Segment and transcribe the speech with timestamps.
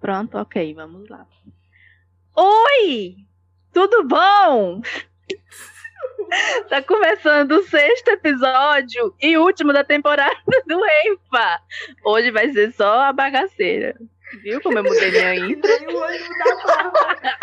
[0.00, 1.26] Pronto, ok, vamos lá.
[2.36, 3.16] Oi!
[3.72, 4.80] Tudo bom?
[6.68, 10.36] Tá começando o sexto episódio e último da temporada
[10.66, 11.60] do EMPA.
[12.04, 13.96] Hoje vai ser só a bagaceira.
[14.42, 15.70] Viu como eu mudei minha intro?
[15.72, 17.38] O ânimo da Bárbara.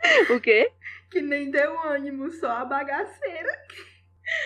[0.34, 0.70] O quê?
[1.10, 3.50] Que nem deu ânimo, só a bagaceira.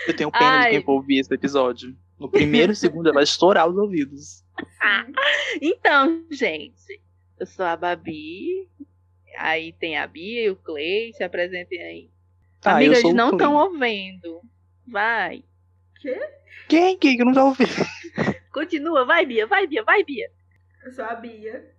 [0.07, 0.63] Eu tenho pena Ai.
[0.63, 1.95] de quem for ouvir esse episódio.
[2.19, 4.43] No primeiro e segundo, ela vai estourar os ouvidos.
[5.61, 7.01] Então, gente,
[7.39, 8.69] eu sou a Babi.
[9.37, 11.13] Aí tem a Bia e o Clay.
[11.13, 12.09] Se apresentem aí.
[12.63, 14.41] Ah, Amigas, não estão ouvindo.
[14.87, 15.43] Vai.
[16.01, 16.19] Quê?
[16.67, 16.97] Quem?
[16.97, 17.69] Quem que não tá ouvindo?
[18.51, 20.29] Continua, vai, Bia, vai, Bia, vai, Bia.
[20.83, 21.74] Eu sou a Bia.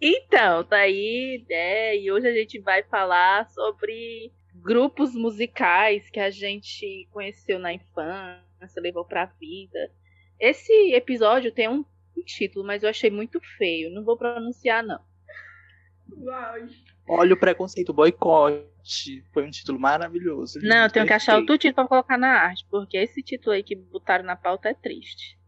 [0.00, 1.96] Então, tá aí, né?
[1.96, 8.82] E hoje a gente vai falar sobre grupos musicais que a gente conheceu na infância,
[8.82, 9.90] levou pra vida.
[10.38, 11.84] Esse episódio tem um
[12.18, 13.90] um título, mas eu achei muito feio.
[13.90, 15.00] Não vou pronunciar, não.
[16.16, 16.54] Uau.
[17.08, 19.24] Olha o preconceito, boicote.
[19.32, 20.58] Foi um título maravilhoso.
[20.62, 21.60] Não, eu tenho que achar o Perfeito.
[21.60, 25.38] título pra colocar na arte, porque esse título aí que botaram na pauta é triste.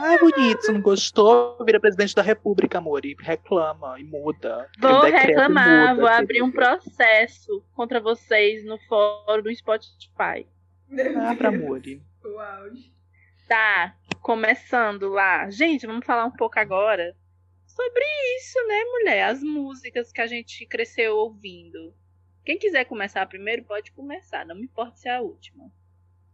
[0.00, 1.56] Ah, bonito, não gostou?
[1.64, 4.68] Vira presidente da república, amor, e reclama, e muda.
[4.78, 10.46] Vou reclamar, muda, vou abrir um processo contra vocês no fórum do Spotify.
[10.88, 11.50] Meu Ah, pra.
[11.50, 12.64] Uau.
[13.46, 15.48] Tá, começando lá.
[15.50, 17.14] Gente, vamos falar um pouco agora
[17.66, 18.04] sobre
[18.38, 19.24] isso, né, mulher?
[19.24, 21.94] As músicas que a gente cresceu ouvindo.
[22.44, 24.44] Quem quiser começar primeiro, pode começar.
[24.44, 25.70] Não me importa se é a última.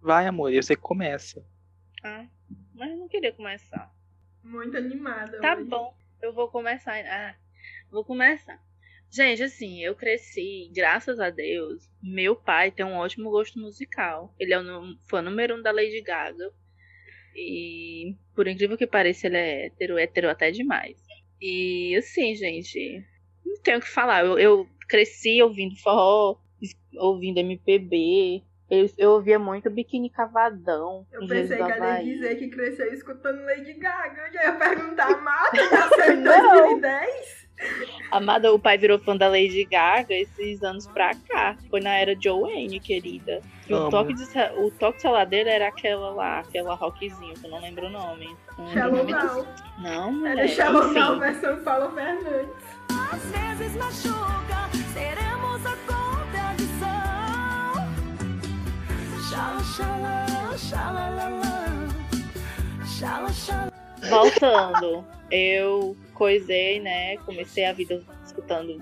[0.01, 1.45] Vai, amor, eu sei que começa.
[2.03, 2.27] Ah,
[2.81, 3.95] mas eu não queria começar.
[4.43, 5.39] Muito animada.
[5.39, 5.65] Tá hoje.
[5.69, 6.99] bom, eu vou começar.
[7.05, 7.37] Ah,
[7.91, 8.59] vou começar.
[9.11, 11.91] Gente, assim, eu cresci, graças a Deus.
[12.03, 14.35] Meu pai tem um ótimo gosto musical.
[14.39, 16.51] Ele é o fã número um da Lady Gaga.
[17.37, 20.97] E, por incrível que pareça, ele é hétero, hétero até demais.
[21.39, 23.05] E, assim, gente,
[23.45, 24.25] não tenho o que falar.
[24.25, 26.41] Eu, eu cresci ouvindo forró,
[26.97, 28.43] ouvindo MPB.
[28.71, 31.05] Eu, eu ouvia muito Biquíni Cavadão.
[31.13, 34.27] Eu pensei do que ela ia dizer que cresceu escutando Lady Gaga.
[34.29, 36.53] Eu já ia perguntar, Amada, nasceu em Não.
[36.53, 37.41] 2010?
[38.11, 41.57] Amada, o pai virou fã da Lady Gaga esses anos pra cá.
[41.69, 43.41] Foi na era Joanne, querida.
[43.69, 44.25] E o toque, de,
[44.59, 48.35] o toque de dele era aquela lá, aquela rockzinho, que eu não lembro o nome.
[48.57, 49.07] Não Shallow Now.
[49.07, 49.47] disso.
[49.79, 50.39] Não, mulher.
[50.39, 50.93] Era Shallow.
[50.93, 52.51] Now versão Paulo Fernandes.
[53.13, 53.25] Às
[53.59, 55.20] vezes machuca, seremos
[64.09, 67.17] Voltando, eu coisei, né?
[67.19, 68.03] Comecei a vida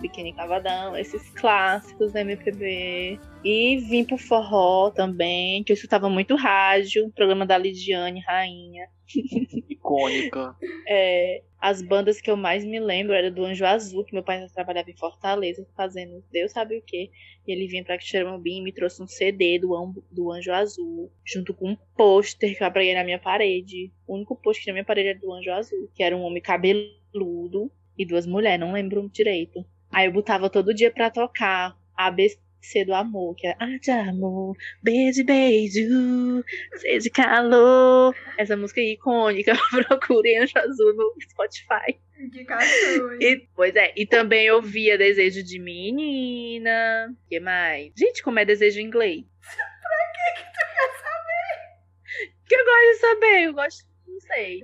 [0.01, 3.19] Biquíni Cavadão, esses clássicos da MPB.
[3.45, 8.89] E vim pro forró também, que eu escutava muito rádio, programa da Lidiane, Rainha.
[9.69, 10.57] Icônica.
[10.87, 14.47] É, as bandas que eu mais me lembro era do Anjo Azul, que meu pai
[14.55, 17.11] trabalhava em Fortaleza fazendo Deus sabe o que.
[17.47, 21.55] E ele vinha pra Xeramobim e me trouxe um CD do, do Anjo Azul, junto
[21.55, 23.93] com um pôster que eu apreguei na minha parede.
[24.07, 27.71] O único pôster na minha parede era do Anjo Azul, que era um homem cabeludo
[27.99, 29.65] e duas mulheres, não lembro direito.
[29.91, 32.39] Aí eu botava todo dia pra tocar ABC
[32.87, 36.45] do amor, que é Ah, de amor, beijo, beijo,
[36.77, 38.15] seja calor.
[38.37, 41.99] Essa música é icônica, procurem Anjo Azul no Spotify.
[42.19, 43.21] Indicações.
[43.21, 47.09] E, pois é, e também eu via Desejo de Menina.
[47.11, 47.93] O que mais?
[47.97, 49.25] Gente, como é desejo em inglês?
[52.47, 54.61] que eu gosto de saber, eu gosto, não sei.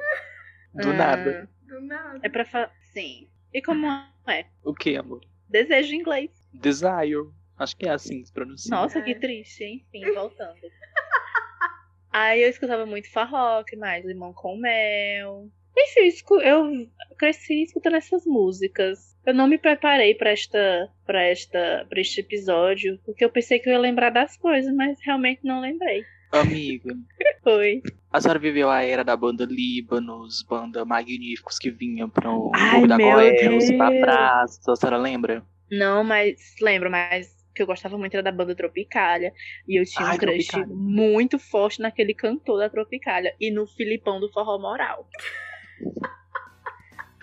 [0.75, 1.49] Do Ah, nada.
[1.63, 2.21] Do nada.
[2.23, 2.71] É pra falar.
[2.95, 3.29] Sim.
[3.53, 3.87] E como
[4.27, 4.47] é?
[4.65, 5.21] O que, amor?
[5.49, 6.31] Desejo em inglês.
[6.55, 7.29] Desire.
[7.59, 8.71] Acho que é assim que se pronuncia.
[8.75, 9.03] Nossa, É.
[9.03, 10.57] que triste, enfim, voltando.
[12.11, 14.05] Aí eu escutava muito farro, que mais?
[14.05, 15.49] Limão com mel.
[15.77, 16.11] Enfim,
[16.45, 16.89] eu
[17.19, 19.17] cresci escutando essas músicas.
[19.27, 23.69] Eu não me preparei pra esta, pra esta, para este episódio, porque eu pensei que
[23.69, 26.05] eu ia lembrar das coisas, mas realmente não lembrei.
[26.41, 26.95] Amiga,
[27.45, 27.83] Foi.
[28.13, 32.87] a senhora viveu a era da banda Líbanos, banda Magníficos que vinha pro Ai, Morro
[32.87, 35.45] da Goels, pra praça, a senhora lembra?
[35.71, 39.33] Não, mas lembro, mas que eu gostava muito era da banda Tropicália.
[39.69, 40.67] E eu tinha Ai, um crush Tropicália.
[40.75, 45.09] muito forte naquele cantor da Tropicália e no Filipão do Forró Moral.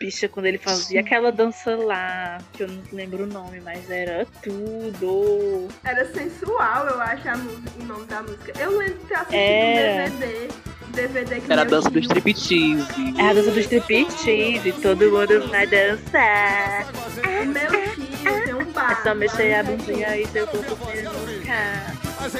[0.01, 4.25] Bicha, quando ele fazia aquela dança lá, que eu não lembro o nome, mas era
[4.41, 5.67] tudo.
[5.83, 8.51] Era sensual, eu acho, a música- o nome da música.
[8.59, 10.11] Eu lembro de ter assistido Era.
[10.11, 10.47] um DVD.
[10.91, 13.13] DVD que Era a dança do tio- striptease.
[13.19, 16.87] É a dança do striptease, todo mundo vai dançar.
[17.45, 21.11] Meu tio Só mexer a bundinha e seu corpo fica.
[22.19, 22.35] Mas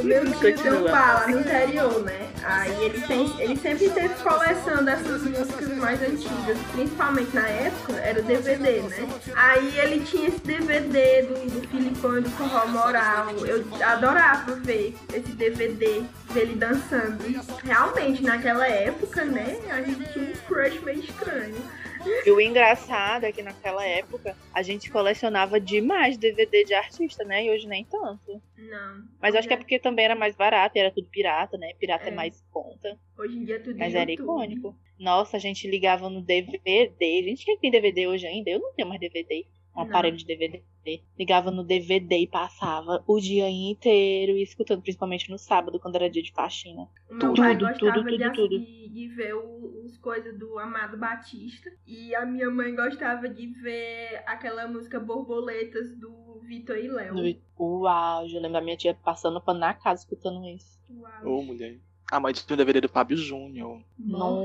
[0.00, 2.30] O meu tio um lá no interior, né?
[2.42, 8.20] Aí ele, tem, ele sempre teve coleção dessas músicas mais antigas, principalmente na época, era
[8.20, 9.08] o DVD, né?
[9.34, 13.30] Aí ele tinha esse DVD do, do Filipão e do Forró Moral.
[13.44, 16.02] Eu adorava ver esse DVD
[16.32, 17.18] dele dançando.
[17.62, 19.58] Realmente, naquela época, né?
[19.70, 21.56] A gente tinha um crush meio estranho.
[22.24, 27.44] E o engraçado é que naquela época a gente colecionava demais DVD de artista, né?
[27.44, 28.40] E hoje nem tanto.
[28.56, 29.04] Não.
[29.20, 31.72] Mas acho que é porque também era mais barato, era tudo pirata, né?
[31.78, 32.14] Pirata é, É.
[32.14, 32.98] mais conta.
[33.18, 34.02] Hoje em dia é tudo Mas YouTube.
[34.02, 34.76] era icônico.
[34.98, 37.22] Nossa, a gente ligava no DVD.
[37.24, 38.50] Gente, quem tem DVD hoje ainda?
[38.50, 39.46] Eu não tenho mais DVD.
[39.80, 40.62] Um aparelho de DVD.
[41.18, 46.22] Ligava no DVD e passava o dia inteiro escutando, principalmente no sábado, quando era dia
[46.22, 46.88] de faxina.
[47.08, 48.58] O meu Tudo, pai tudo, gostava tudo, de, tudo.
[48.58, 51.70] de, ver o- os coisas do Amado Batista.
[51.86, 57.14] E a minha mãe gostava de ver aquela música Borboletas do Vitor e Léo.
[57.58, 60.80] Uau, eu lembro da minha tia passando pano na casa escutando isso.
[60.90, 61.38] Uau.
[61.38, 61.78] Ô, mulher.
[62.10, 63.82] A mãe tinha um DVD do Fábio Júnior.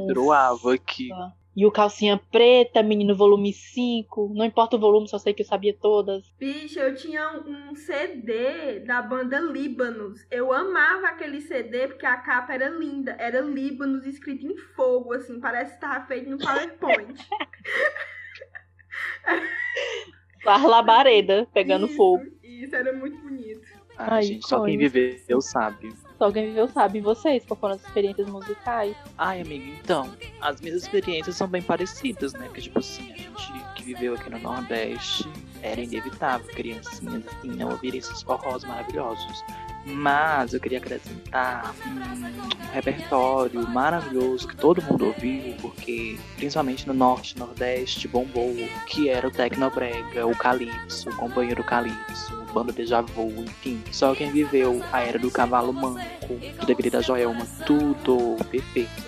[0.08, 1.10] Droava aqui.
[1.56, 4.34] E o calcinha preta, menino volume 5.
[4.36, 6.30] Não importa o volume, só sei que eu sabia todas.
[6.38, 10.26] Bicho, eu tinha um, CD da banda Líbanos.
[10.30, 13.16] Eu amava aquele CD porque a capa era linda.
[13.18, 15.40] Era Líbanos escrito em fogo, assim.
[15.40, 17.16] Parece que estava feito no PowerPoint.
[20.46, 22.24] A labareda pegando Isso, fogo.
[22.44, 23.68] Isso, era muito bonito.
[23.98, 25.92] Ai, Ai, gente, só quem viveu sabe.
[26.20, 27.00] Alguém viveu sabe.
[27.00, 28.96] E vocês, qual foram as experiências musicais?
[29.18, 30.10] Ai, amiga, então,
[30.42, 32.46] as minhas experiências são bem parecidas, né?
[32.46, 35.30] Porque, tipo assim, a gente que viveu aqui no Nordeste
[35.62, 39.44] era inevitável, criancinhas, assim, não ouvir esses forrós maravilhosos.
[39.86, 47.38] Mas eu queria acrescentar um repertório maravilhoso que todo mundo ouviu, porque principalmente no Norte,
[47.38, 48.56] Nordeste, bombou,
[48.88, 53.82] que era o Tecnobrega, o Calypso, o Companheiro Calypso, o Banda Deja Vu, enfim.
[53.92, 59.04] Só quem viveu a era do Cavalo Manco, do Deveria da Joelma, tudo perfeito.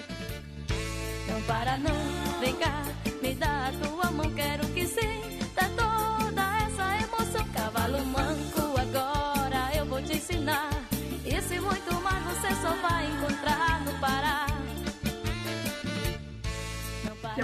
[1.28, 2.84] Não para não, vem cá,
[3.22, 5.37] me dá a tua mão, quero que sinta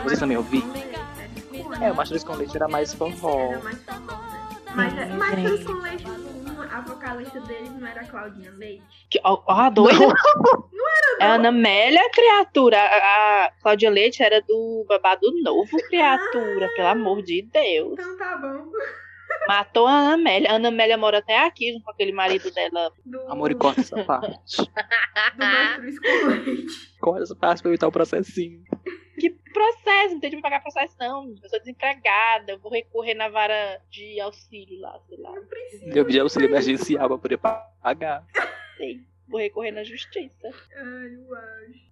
[0.02, 0.68] Vocês também ouviram?
[0.68, 0.74] não,
[1.52, 3.52] me dá É, o Mastros com Leite era mais forró.
[3.52, 3.78] Era mais.
[4.76, 6.06] Mas, Sim, mas com Leite,
[6.72, 8.84] a vocalista deles não era a Claudinha Leite?
[9.10, 9.98] Que, ó, ó, a doida.
[11.20, 12.78] É a Ana Amélia, criatura.
[12.78, 16.68] A, a Cláudia Leite era do Babado Novo, criatura.
[16.76, 17.94] Pelo amor de Deus.
[17.94, 18.66] Então tá bom.
[19.48, 20.52] Matou a Ana Amélia.
[20.52, 22.92] A Ana Amélia mora até aqui, junto com aquele marido dela.
[23.06, 24.58] Do, Amor, e corta essa parte.
[24.58, 26.98] do Mastruz com Leite.
[27.00, 28.64] Corta essa parte pra evitar o processinho.
[29.54, 30.14] Processo?
[30.14, 31.34] Não tem de me pagar processo, não.
[31.42, 32.54] Eu sou desempregada.
[32.54, 35.32] Eu vou recorrer na vara de auxílio lá, sei lá.
[35.32, 35.98] Não precisa.
[35.98, 38.26] Eu pedi auxílio emergencial pra poder pagar.
[38.78, 39.00] Sei.
[39.28, 40.50] Vou recorrer na justiça.
[40.76, 41.40] Ai, uau.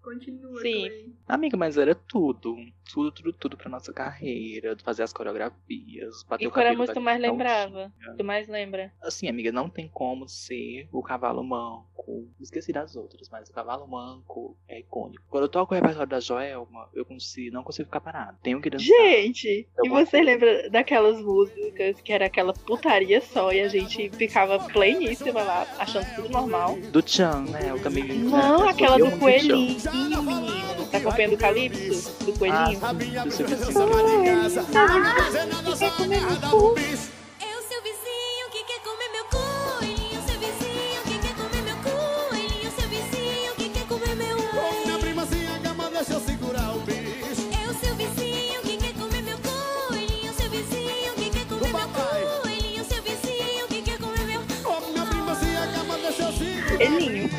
[0.02, 0.88] Continua, Sim.
[0.88, 1.14] Clay.
[1.28, 2.56] Amiga, mas era tudo.
[2.92, 4.76] Tudo, tudo, tudo pra nossa carreira.
[4.84, 6.24] Fazer as coreografias.
[6.28, 7.94] Bater E o qual era a música que tu mais lembrava?
[8.18, 8.92] Tu mais lembra?
[9.02, 12.28] Assim, amiga, não tem como ser o cavalo manco.
[12.40, 15.24] Esqueci das outras, mas o cavalo manco é icônico.
[15.30, 18.38] Quando eu toco o repertório da Joelma, eu consigo, não consigo ficar parado.
[18.42, 18.88] Tenho que dançar.
[18.88, 24.10] Gente, Eu e você lembra daquelas músicas que era aquela putaria só e a gente
[24.10, 26.78] ficava pleníssima lá, achando tudo normal?
[26.92, 27.70] Do Chan, né?
[27.70, 28.04] Eu também.
[28.04, 30.22] Não, né, aquela do coelhinho, Chan.
[30.22, 30.86] menino.
[30.92, 32.12] Tá acompanhando o Calypso?
[32.24, 32.86] Do coelhinho?
[32.86, 33.72] A minha Do seu vizinho.
[33.74, 34.62] não sai de casa.
[34.62, 37.10] Não fazer nada, só nada no bicho.
[37.42, 42.72] Eu, seu vizinho que quer comer meu coelhinho, seu vizinho que quer comer meu coelhinho,
[42.72, 46.80] seu vizinho que quer comer meu Ô, minha prima se engama, deixa eu segurar o
[46.80, 47.50] bicho.
[47.66, 52.86] Eu, seu vizinho que quer comer meu coelhinho, seu vizinho que quer comer meu coelhinho,
[52.86, 57.30] seu vizinho que quer comer meu Ô, minha prima se engama, deixa eu segurar Coelhinho.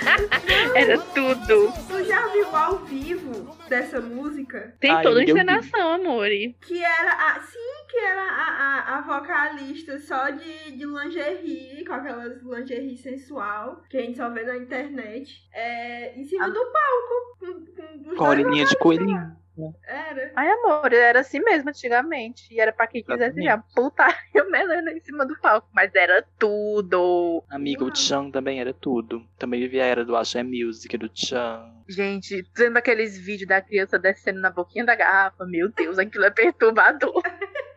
[0.74, 1.72] Era tudo.
[1.88, 4.74] Tu já viu ao vivo dessa música?
[4.80, 6.56] Tem Ai, toda a encenação, amore.
[6.60, 7.40] Que era a.
[7.40, 8.46] Sim, que era a,
[8.94, 14.30] a, a vocalista só de, de lingerie, com aquelas lingerie sensual, que a gente só
[14.30, 15.42] vê na internet.
[15.52, 16.48] É, em cima Ah.
[16.48, 17.38] do palco.
[17.40, 18.76] Com, com, Com a dois orelhinha de
[19.86, 20.32] Era.
[20.36, 22.52] Ai, amor, era assim mesmo antigamente.
[22.52, 25.68] E era pra quem quisesse já putaria mesmo em cima do palco.
[25.72, 27.42] Mas era tudo.
[27.50, 29.24] Amiga, o Chan também era tudo.
[29.38, 31.78] Também vivia a era do Axé Music, do Chan.
[31.88, 36.30] Gente, vendo aqueles vídeos da criança descendo na boquinha da garrafa, meu Deus, aquilo é
[36.30, 37.22] perturbador.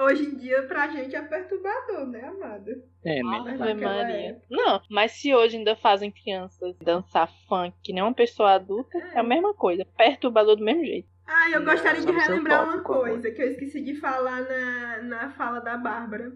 [0.00, 2.82] Hoje em dia, pra gente é perturbador, né, amada?
[3.04, 4.30] É, naquela Maria.
[4.30, 4.46] época.
[4.48, 9.18] Não, mas se hoje ainda fazem crianças dançar funk que nem uma pessoa adulta, é
[9.18, 9.84] a mesma coisa.
[9.84, 11.08] Perturbador do mesmo jeito.
[11.26, 15.30] Ah, eu Não, gostaria de relembrar uma coisa que eu esqueci de falar na, na
[15.30, 16.32] fala da Bárbara.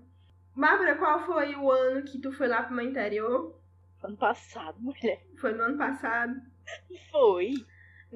[0.55, 3.59] Bárbara, qual foi o ano que tu foi lá pro meu interior?
[4.03, 5.21] Ano passado, mulher.
[5.37, 6.35] Foi no ano passado?
[7.11, 7.55] Foi.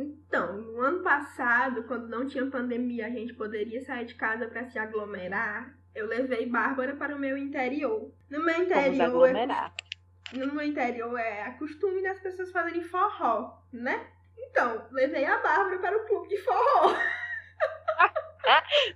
[0.01, 4.65] Então, no ano passado, quando não tinha pandemia, a gente poderia sair de casa para
[4.65, 5.77] se aglomerar.
[5.93, 8.13] Eu levei Bárbara para o meu interior.
[8.31, 9.75] No meu Vamos interior, é, aglomerar.
[10.33, 14.07] no meu interior é a costume das pessoas fazerem forró, né?
[14.39, 16.95] Então, levei a Bárbara para o clube de forró.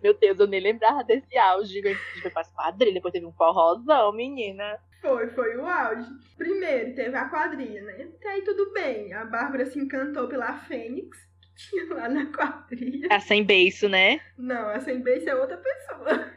[0.02, 1.80] Meu Deus, eu nem lembrava desse auge.
[1.80, 4.78] A gente foi pra quadrilha, depois teve um forrozão, menina.
[5.02, 6.08] Foi, foi o auge.
[6.38, 8.08] Primeiro, teve a quadrilha, né?
[8.16, 9.12] Até aí tudo bem.
[9.12, 13.08] A Bárbara se encantou pela Fênix, que tinha lá na quadrilha.
[13.10, 14.20] É sem beiço, né?
[14.38, 16.30] Não, a sem beijo é outra pessoa.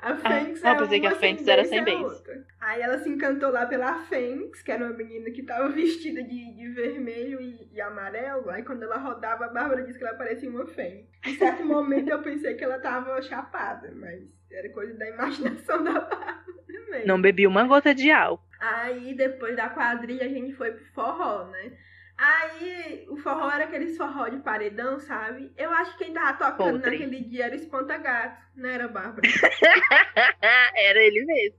[0.00, 2.24] A Fênix ah, é eu pensei que a Fênix era sem é beijo.
[2.60, 6.56] Aí ela se encantou lá pela Fênix, que era uma menina que tava vestida de,
[6.56, 8.50] de vermelho e, e amarelo.
[8.50, 11.08] Aí quando ela rodava, a Bárbara disse que ela parecia uma fênix.
[11.24, 16.00] Em certo momento eu pensei que ela tava chapada, mas era coisa da imaginação da
[16.00, 16.61] Bárbara
[16.92, 17.06] mesmo.
[17.06, 18.44] Não bebi uma gota de álcool.
[18.60, 21.72] Aí depois da quadrilha a gente foi pro forró, né?
[22.16, 25.50] Aí o forró era aqueles forró de paredão, sabe?
[25.56, 29.22] Eu acho que quem tava tocando naquele dia era o Espanta-Gato, não era, Bárbara?
[30.76, 31.58] Era ele mesmo.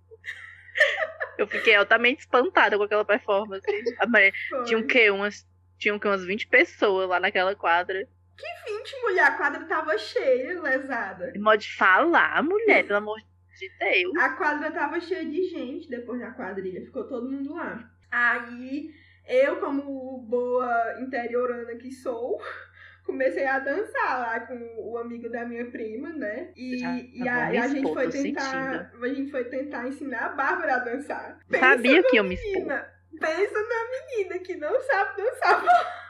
[1.38, 3.66] Eu fiquei altamente espantada com aquela performance.
[4.66, 5.10] Tinha o quê?
[5.10, 5.46] Umas,
[5.78, 6.08] tinham o quê?
[6.08, 8.08] umas 20 pessoas lá naquela quadra.
[8.66, 11.34] 20 mulher, a quadra tava cheia, lesada.
[11.38, 13.26] Modo de falar, mulher, pelo amor de
[13.80, 14.16] Deus.
[14.18, 17.90] A quadra tava cheia de gente depois da quadrilha, ficou todo mundo lá.
[18.12, 18.92] Aí
[19.28, 22.42] eu, como boa interiorana que sou,
[23.06, 26.52] comecei a dançar lá com o amigo da minha prima, né?
[26.56, 28.92] E, Já e a, a gente foi tentar.
[29.02, 31.40] A gente foi tentar ensinar a Bárbara a dançar.
[31.60, 32.54] Sabia na que eu me expor.
[32.54, 32.88] menina,
[33.20, 35.64] pensa na menina que não sabe dançar.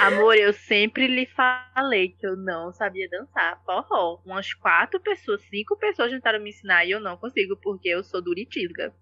[0.00, 4.22] Amor, eu sempre lhe falei que eu não sabia dançar forró.
[4.24, 8.22] Umas quatro pessoas, cinco pessoas tentaram me ensinar e eu não consigo, porque eu sou
[8.22, 8.94] duritilga.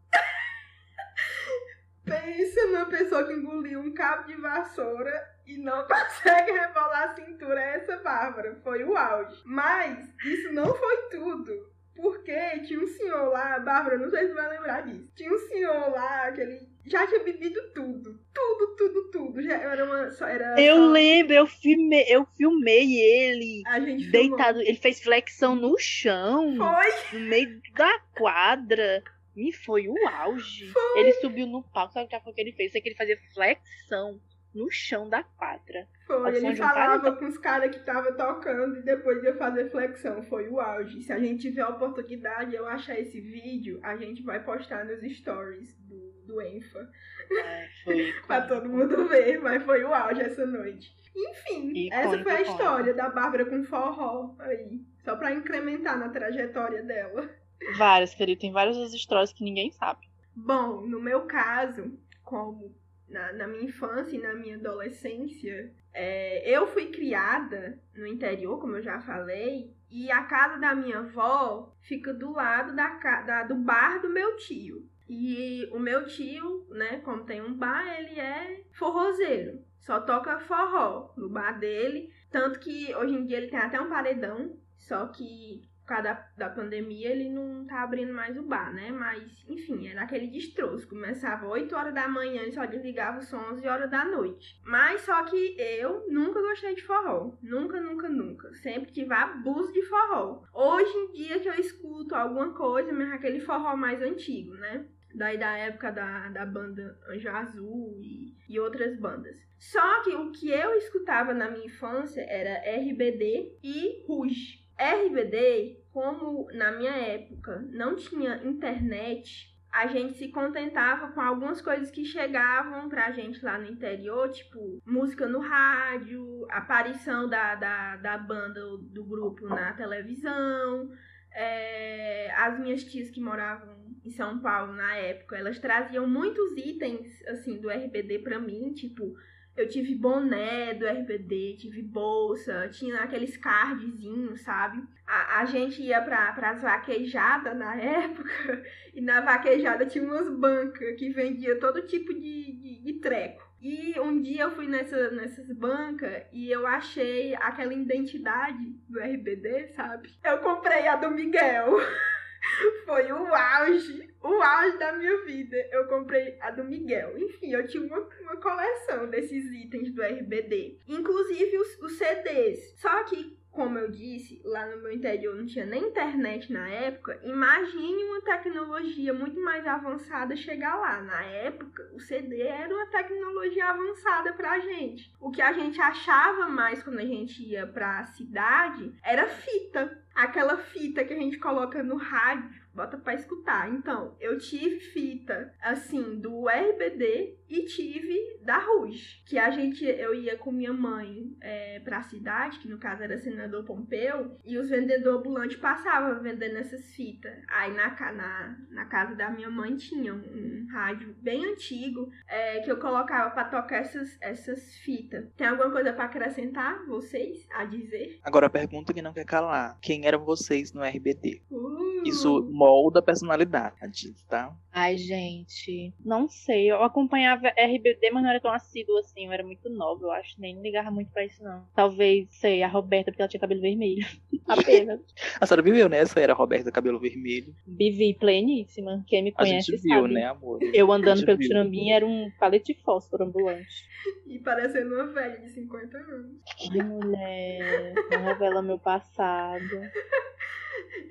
[2.04, 5.12] Pensa numa pessoa que engoliu um cabo de vassoura
[5.46, 7.60] e não consegue rebolar a cintura.
[7.60, 9.40] Essa Bárbara foi o auge.
[9.44, 11.72] Mas isso não foi tudo.
[11.94, 15.08] Porque tinha um senhor lá, Bárbara, não sei se vai lembrar disso.
[15.14, 18.18] Tinha um senhor lá que ele já tinha bebido tudo.
[18.34, 19.42] Tudo, tudo, tudo.
[19.42, 20.10] Já era uma.
[20.10, 24.12] Só, era Eu só- lembro, eu filmei, eu filmei ele A gente filmou.
[24.36, 24.60] deitado.
[24.60, 29.02] Ele fez flexão no chão, Foi, no meio da quadra.
[29.36, 30.72] E foi o auge.
[30.96, 32.72] Ele subiu no palco, sabe o que foi que ele fez?
[32.72, 34.20] Sei que ele fazia flexão
[34.58, 35.86] no chão da quadra.
[36.06, 36.36] foi.
[36.36, 40.22] Ele um falava cara- com os caras que estavam tocando e depois ia fazer flexão.
[40.24, 41.02] Foi o auge.
[41.02, 45.00] Se a gente tiver a oportunidade, eu achar esse vídeo, a gente vai postar nos
[45.16, 46.88] stories do, do Enfa.
[47.30, 50.96] É, foi Pra todo mundo ver, mas foi o auge essa noite.
[51.16, 54.80] Enfim, Icônico, essa foi a história da Bárbara com forró aí.
[55.04, 57.28] Só pra incrementar na trajetória dela.
[57.76, 58.40] Várias, querido.
[58.40, 60.06] Tem várias histórias que ninguém sabe.
[60.36, 62.72] Bom, no meu caso, como
[63.08, 68.76] na, na minha infância e na minha adolescência, é, eu fui criada no interior, como
[68.76, 72.88] eu já falei, e a casa da minha avó fica do lado da,
[73.22, 74.86] da- do bar do meu tio.
[75.08, 79.64] E o meu tio, né, como tem um bar, ele é forrozeiro.
[79.78, 82.12] Só toca forró no bar dele.
[82.30, 84.54] Tanto que hoje em dia ele tem até um paredão.
[84.76, 88.90] Só que causa da, da pandemia ele não tá abrindo mais o bar, né?
[88.90, 90.88] Mas, enfim, era aquele destroço.
[90.88, 94.60] Começava 8 horas da manhã e só desligava o som 11 horas da noite.
[94.64, 97.36] Mas só que eu nunca gostei de forró.
[97.42, 98.52] Nunca, nunca, nunca.
[98.54, 100.42] Sempre tive abuso de forró.
[100.52, 104.86] Hoje em dia que eu escuto alguma coisa, mas aquele forró mais antigo, né?
[105.14, 109.36] Daí da época da, da banda Anjo Azul e, e outras bandas.
[109.58, 114.68] Só que o que eu escutava na minha infância era RBD e Ruge.
[114.78, 121.90] RBD, como na minha época não tinha internet, a gente se contentava com algumas coisas
[121.90, 128.16] que chegavam pra gente lá no interior, tipo música no rádio, aparição da, da, da
[128.16, 130.88] banda do grupo na televisão.
[131.32, 137.26] É, as minhas tias que moravam em São Paulo na época, elas traziam muitos itens
[137.26, 139.16] assim do RBD pra mim, tipo
[139.60, 144.82] eu tive boné do RBD, tive bolsa, tinha aqueles cardzinhos, sabe?
[145.06, 148.62] A, a gente ia pra, pras vaquejadas na época,
[148.94, 153.48] e na vaquejada tinha umas bancas que vendia todo tipo de, de, de treco.
[153.60, 159.68] E um dia eu fui nessa, nessas bancas e eu achei aquela identidade do RBD,
[159.68, 160.10] sabe?
[160.22, 161.76] Eu comprei a do Miguel.
[162.84, 165.56] Foi o auge, o auge da minha vida.
[165.70, 167.18] Eu comprei a do Miguel.
[167.18, 170.78] Enfim, eu tinha uma, uma coleção desses itens do RBD.
[170.88, 172.74] Inclusive os, os CDs.
[172.78, 177.18] Só que como eu disse, lá no meu interior não tinha nem internet na época,
[177.24, 181.02] imagine uma tecnologia muito mais avançada chegar lá.
[181.02, 185.12] Na época, o CD era uma tecnologia avançada pra gente.
[185.20, 190.04] O que a gente achava mais quando a gente ia pra cidade era fita.
[190.18, 193.68] Aquela fita que a gente coloca no rádio, bota pra escutar.
[193.74, 199.20] Então, eu tive fita, assim, do RBD e tive da Rouge.
[199.26, 203.18] Que a gente, eu ia com minha mãe é, pra cidade, que no caso era
[203.18, 207.32] Senador Pompeu, e os vendedores ambulantes passavam vendendo essas fitas.
[207.48, 212.60] Aí na, na, na casa da minha mãe tinha um, um rádio bem antigo é,
[212.60, 215.28] que eu colocava pra tocar essas, essas fitas.
[215.36, 218.20] Tem alguma coisa pra acrescentar, vocês, a dizer?
[218.22, 219.78] Agora a pergunta que não quer calar.
[219.80, 221.42] Quem eram vocês no RBD?
[221.50, 224.54] Uh, Isso molda a personalidade, tá?
[224.70, 226.70] Ai, gente, não sei.
[226.70, 229.26] Eu acompanhava RBD, mas não era tão assíduo assim.
[229.26, 230.38] Eu era muito nova, eu acho.
[230.38, 231.66] Nem ligava muito pra isso, não.
[231.74, 234.06] Talvez, sei, a Roberta, porque ela tinha cabelo vermelho.
[234.46, 235.00] Apenas.
[235.40, 237.54] A senhora viveu nessa era Roberta Cabelo Vermelho.
[237.66, 239.04] Vivi pleníssima.
[239.06, 240.14] Quem me A conhece gente viu, sabe.
[240.14, 240.58] né, amor?
[240.72, 241.48] Eu A andando pelo viu.
[241.48, 243.86] Tirambim era um palete de fósforo ambulante.
[244.26, 246.32] E parecendo uma velha de 50 anos.
[246.56, 249.62] Que mulher, não revela meu passado.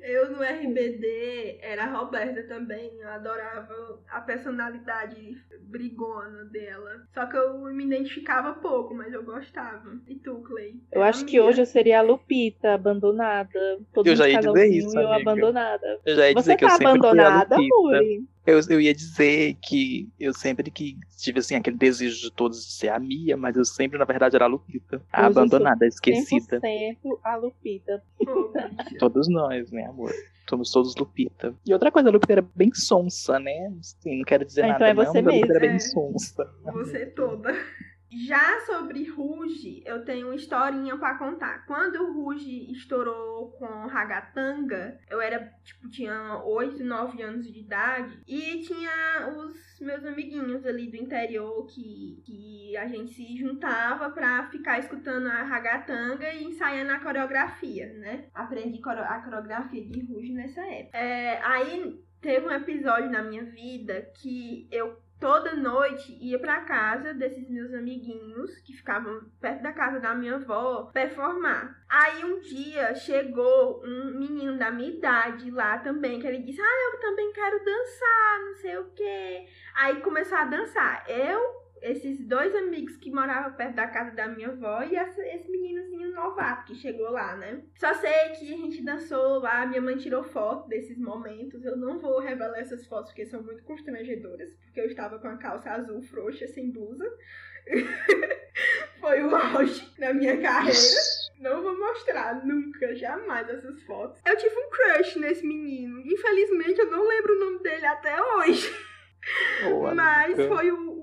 [0.02, 2.92] Eu no RBD era a Roberta também.
[3.00, 7.04] Eu adorava a personalidade brigona dela.
[7.14, 10.00] Só que eu me identificava pouco, mas eu gostava.
[10.08, 10.76] E tu, Clay?
[10.92, 13.80] Eu acho que hoje eu seria a Lupita, abandonada.
[13.94, 16.00] Todo Eu já ia dizer casalzinho isso, eu abandonada.
[16.06, 17.76] Eu já ia Você dizer que eu tá sempre fui a abandonada, Lupita.
[17.76, 18.28] Muri?
[18.48, 22.72] Eu, eu ia dizer que eu sempre que tive assim aquele desejo de todos de
[22.72, 25.02] ser a Mia, mas eu sempre, na verdade, era a Lupita.
[25.12, 26.62] A Hoje eu abandonada, a esquecida.
[26.62, 28.02] 100% a Lupita.
[29.00, 30.14] Todos nós, né, amor?
[30.50, 31.54] Somos todos Lupita.
[31.66, 33.70] E outra coisa, a Lupita era bem sonsa, né?
[33.82, 35.68] Assim, não quero dizer Ah, nada, então é não, você mas a Lupita era mesmo.
[35.68, 35.80] bem É.
[35.80, 36.54] sonsa.
[36.72, 37.54] Você toda.
[38.10, 41.66] Já sobre Ruge, eu tenho uma historinha pra contar.
[41.66, 48.22] Quando o Ruge estourou com Ragatanga, eu era, tipo, tinha 8, 9 anos de idade.
[48.28, 54.48] E tinha os meus amiguinhos ali do interior que, que a gente se juntava pra
[54.50, 58.30] ficar escutando a Ragatanga e ensaiando a coreografia, né?
[58.34, 60.98] Aprendi a coreografia de Ruge nessa época.
[60.98, 67.14] É, aí teve um episódio na minha vida que eu toda noite ia pra casa
[67.14, 71.76] desses meus amiguinhos que ficavam perto da casa da minha avó performar.
[71.90, 76.94] Aí um dia chegou um menino da minha idade lá também, que ele disse: "Ah,
[76.94, 79.46] eu também quero dançar, não sei o quê".
[79.76, 81.04] Aí começou a dançar.
[81.10, 85.50] Eu esses dois amigos que moravam perto da casa da minha avó e essa- esse
[85.50, 87.62] meninozinho novato que chegou lá, né?
[87.80, 91.64] Só sei que a gente dançou lá, minha mãe tirou foto desses momentos.
[91.64, 95.38] Eu não vou revelar essas fotos porque são muito constrangedoras, porque eu estava com a
[95.38, 97.06] calça azul frouxa, sem blusa.
[99.00, 100.78] Foi o auge da minha carreira.
[101.40, 104.20] Não vou mostrar nunca, jamais essas fotos.
[104.26, 106.00] Eu tive um crush nesse menino.
[106.02, 108.74] Infelizmente eu não lembro o nome dele até hoje.
[109.72, 110.97] Ô, Mas foi o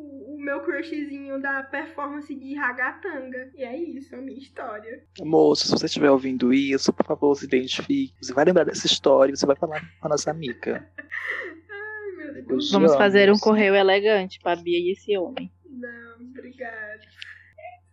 [0.44, 3.50] meu crushzinho da performance de Ragatanga.
[3.54, 5.02] E é isso, a minha história.
[5.20, 8.14] Moço, se você estiver ouvindo isso, por favor, se identifique.
[8.20, 10.86] Você vai lembrar dessa história, você vai falar com a nossa amiga.
[10.98, 12.46] Ai, meu Deus.
[12.48, 12.94] Vamos Vamos.
[12.96, 15.50] fazer um correio elegante pra Bia e esse homem.
[15.68, 17.00] Não, obrigada.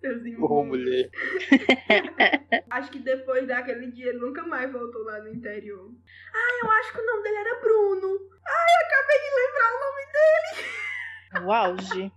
[0.04, 0.68] Ô, imundos.
[0.80, 1.10] mulher.
[2.72, 5.92] Acho que depois daquele dia ele nunca mais voltou lá no interior.
[6.34, 8.08] Ah, eu acho que o nome dele era Bruno.
[8.48, 11.46] Ai, eu acabei de lembrar o nome dele.
[11.46, 12.12] O auge.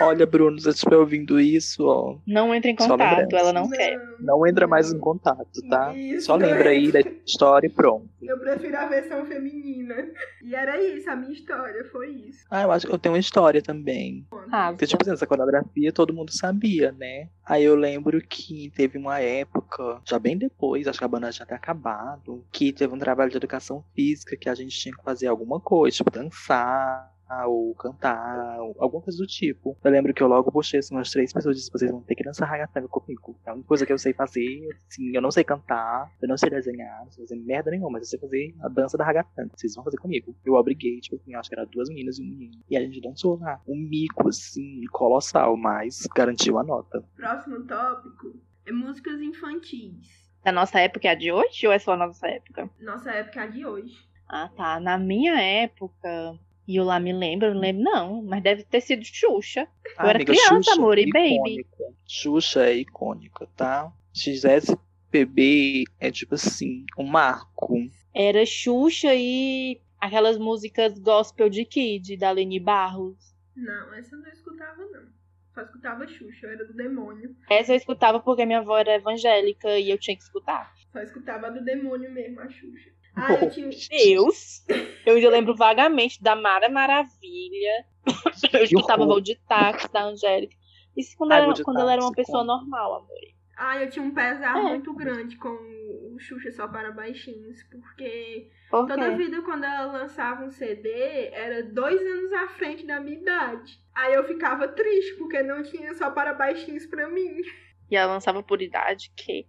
[0.00, 3.98] Olha, Bruno, se você estiver ouvindo isso, ó, Não entra em contato, ela não quer.
[4.20, 5.94] não entra mais em contato, tá?
[5.96, 8.08] Isso, Só lembra aí da história e pronto.
[8.22, 9.94] Eu prefiro a versão feminina.
[10.42, 12.44] E era isso, a minha história foi isso.
[12.50, 14.26] Ah, eu acho que eu tenho uma história também.
[14.50, 17.28] Ah, Porque, tipo assim, essa coreografia todo mundo sabia, né?
[17.44, 21.44] Aí eu lembro que teve uma época, já bem depois, acho que a banda já
[21.44, 25.26] tinha acabado, que teve um trabalho de educação física que a gente tinha que fazer
[25.26, 27.10] alguma coisa, tipo dançar.
[27.46, 29.76] Ou cantar, ou alguma coisa do tipo.
[29.82, 32.14] Eu lembro que eu logo puxei assim, umas três pessoas e disse: vocês vão ter
[32.14, 33.38] que dançar ragatanga comigo.
[33.46, 36.36] É a única coisa que eu sei fazer, assim, eu não sei cantar, eu não
[36.36, 39.50] sei desenhar, não sei fazer merda nenhuma, mas eu sei fazer a dança da ragatanga.
[39.54, 40.34] Vocês vão fazer comigo.
[40.44, 42.60] Eu obriguei, tipo assim, acho que era duas meninas e um menino.
[42.68, 43.60] E a gente dançou lá.
[43.66, 47.04] Um mico, assim, colossal, mas garantiu a nota.
[47.16, 48.34] Próximo tópico
[48.66, 50.30] é músicas infantis.
[50.42, 52.70] Da nossa época é a de hoje ou é só a nossa época?
[52.80, 53.94] Nossa época é a de hoje.
[54.28, 54.80] Ah, tá.
[54.80, 56.38] Na minha época,
[56.70, 59.62] E eu lá me lembro, eu não lembro não, mas deve ter sido Xuxa.
[59.84, 61.66] Eu Ah, era amiga, criança, Xuxa amor, é e baby.
[62.06, 63.92] Xuxa é icônica, tá?
[64.14, 67.74] XSPB é tipo assim, um marco.
[68.14, 73.34] Era Xuxa e aquelas músicas gospel de Kid, da Leni Barros.
[73.56, 75.08] Não, essa eu não escutava, não.
[75.52, 77.34] Só escutava Xuxa, eu era do demônio.
[77.50, 80.72] Essa eu escutava porque minha avó era evangélica e eu tinha que escutar.
[80.92, 82.90] Só escutava do demônio mesmo, a Xuxa.
[83.16, 83.68] Ah, eu tinha.
[83.88, 84.64] Deus!
[85.04, 87.84] Eu ainda lembro vagamente da Mara Maravilha.
[88.52, 90.54] Eu escutava voo de táxi da Angélica.
[90.96, 92.46] Isso quando, Ai, era- quando ela era uma pessoa como?
[92.58, 93.18] normal, amor.
[93.56, 94.62] Ah, eu tinha um pesar É.
[94.62, 100.44] muito grande com o Xuxa só para baixinhos, porque Por toda vida quando ela lançava
[100.46, 103.78] um CD, era dois anos à frente da minha idade.
[103.94, 107.42] Aí eu ficava triste, porque não tinha só para baixinhos pra mim.
[107.90, 109.46] E ela lançava por idade, que?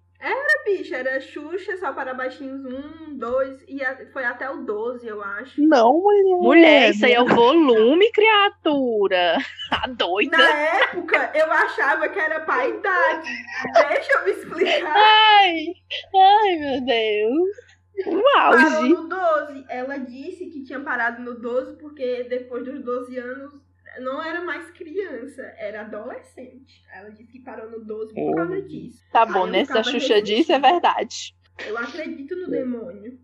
[0.63, 3.79] Bicho, era Xuxa só para baixinhos 1, 2, e
[4.13, 5.62] foi até o 12, eu acho.
[5.62, 6.38] Não, mulher.
[6.39, 9.38] Mulher, isso aí é o volume, criatura.
[9.71, 10.38] A doida.
[10.38, 13.29] Na época, eu achava que era pra idade.
[13.73, 14.95] Deixa eu me explicar.
[14.95, 15.65] Ai,
[16.15, 17.71] ai, meu Deus.
[18.03, 18.89] Parou auge.
[18.89, 19.65] no 12.
[19.69, 23.61] Ela disse que tinha parado no 12 porque depois dos 12 anos
[23.99, 26.82] não era mais criança, era adolescente.
[26.93, 28.36] Ela disse que parou no 12 por Oh.
[28.36, 29.04] causa disso.
[29.12, 29.65] Tá bom, né?
[29.65, 31.36] Se a Xuxa disse, é verdade.
[31.67, 33.19] Eu acredito no demônio.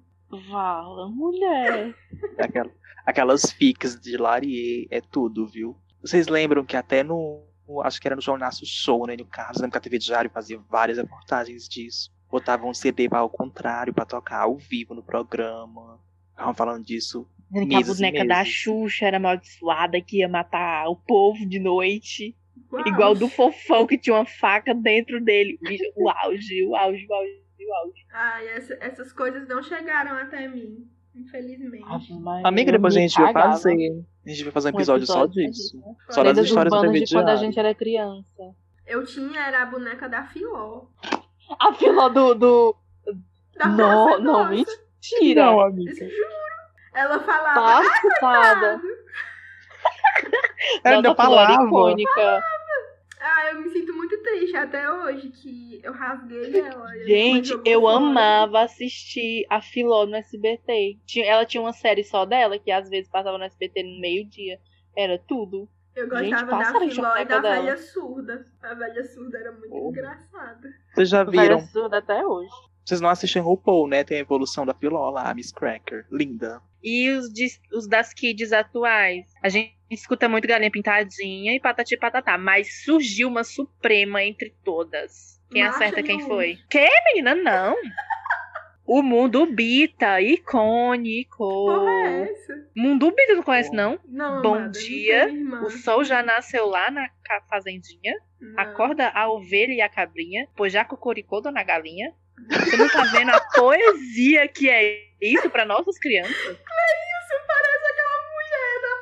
[0.49, 1.95] Vala, mulher.
[2.37, 2.71] Aquela-
[3.05, 5.77] aquelas fics de Larie é tudo, viu?
[6.01, 7.43] Vocês lembram que até no.
[7.83, 9.15] Acho que era no Jornaço Show, né?
[9.17, 12.09] No Carlos, lembro que a TV Diário fazia várias reportagens disso.
[12.29, 15.99] Botavam um CD ao contrário pra tocar ao vivo no programa.
[16.31, 17.27] Estavam falando disso.
[17.49, 18.43] Dizendo que a Meses boneca da.
[18.45, 22.35] Xuxa era amaldiçoada, que ia matar o povo de noite.
[22.71, 22.87] Uau.
[22.87, 25.57] Igual do fofão que tinha uma faca dentro dele.
[25.95, 27.31] O auge, o auge, o auge,
[27.69, 28.05] o auge.
[28.11, 31.85] Ai, essa- essas coisas não chegaram até mim, infelizmente.
[32.43, 34.03] Amiga, depois a gente vai fazer.
[34.25, 35.77] A gente vai fazer um Um episódio, só episódio disso.
[35.79, 35.95] né?
[36.09, 38.55] Só das histórias da de quando a gente era criança.
[38.85, 40.87] Eu tinha era a boneca da Filó.
[41.59, 42.33] A fila do.
[42.33, 42.75] do...
[43.55, 44.49] Da Não, Praça não, Nossa.
[44.49, 45.45] mentira.
[45.45, 45.93] Não, amiga.
[45.93, 46.46] Juro.
[46.97, 47.83] Ela falava.
[48.19, 48.81] Passada.
[50.83, 51.53] Ela ainda falava.
[51.65, 52.43] icônica.
[53.19, 56.87] Ah, eu me sinto muito triste até hoje que eu rasguei ela.
[57.05, 60.97] Gente, eu amava assistir a Filó no SBT.
[61.25, 64.59] Ela tinha uma série só dela, que às vezes passava no SBT no meio-dia.
[64.95, 65.67] Era tudo.
[65.95, 67.55] Eu Gente, gostava passaram da Filó e da dela.
[67.55, 68.45] velha surda.
[68.61, 69.89] A velha surda era muito Oh.
[69.89, 70.69] engraçada.
[70.93, 71.59] Vocês já Velha viram?
[71.61, 72.51] surda até hoje.
[72.85, 74.03] Vocês não assistem RuPaul, né?
[74.03, 76.05] Tem a evolução da Filó lá, a Miss Cracker.
[76.11, 76.61] Linda.
[76.83, 79.25] E os, de- os das kids atuais?
[79.43, 85.41] A gente escuta muito Galinha Pintadinha e Patati Patatá, mas surgiu uma suprema entre todas.
[85.51, 86.27] Quem acerta quem Luz.
[86.27, 86.57] foi?
[86.69, 87.35] Que, menina?
[87.35, 87.75] Não.
[88.89, 91.37] O Mundo Bita, icônico.
[91.39, 92.53] Porra, é essa?
[92.73, 93.99] Mundo Bita, não conhece, não?
[94.07, 95.61] Não, Bom amada, não dia, irmã.
[95.63, 97.09] O sol já nasceu lá na
[97.49, 98.13] fazendinha.
[98.39, 98.57] Não.
[98.57, 102.13] Acorda a ovelha e a cabrinha, pois já cocoricou Dona Galinha.
[102.49, 106.35] Você não tá vendo a poesia que é isso pra nossas crianças?
[106.35, 108.97] Isso parece aquela mulher da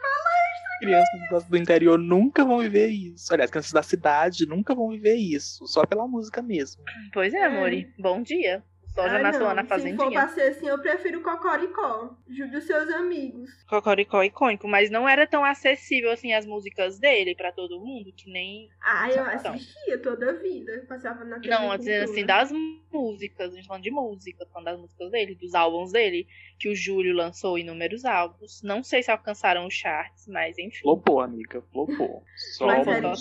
[0.80, 3.34] Crianças do interior nunca vão viver isso.
[3.34, 5.66] Aliás, crianças da cidade nunca vão viver isso.
[5.68, 6.84] Só pela música mesmo.
[7.14, 7.94] Pois é, amore.
[7.98, 8.64] Bom dia.
[8.96, 10.10] O sol já Ah, nasceu lá na Se for fazendinha.
[10.12, 12.16] pra ser assim, eu prefiro Cocoricó.
[12.30, 13.50] Jude os seus amigos.
[13.68, 18.32] Cocoricó icônico, mas não era tão acessível assim as músicas dele pra todo mundo, que
[18.32, 18.70] nem.
[18.82, 20.86] Ah, eu assistia toda a vida.
[20.88, 22.28] Passava na TV Não, dizendo assim, Cultura.
[22.28, 22.52] das
[22.92, 26.26] músicas, a gente falando de música, falando das músicas dele, dos álbuns dele,
[26.58, 28.62] que o Júlio lançou inúmeros álbuns.
[28.64, 30.80] Não sei se alcançaram os charts, mas enfim.
[30.82, 31.62] Flopou, amiga.
[31.74, 32.24] Flopou.
[32.56, 33.14] Só Mas o era.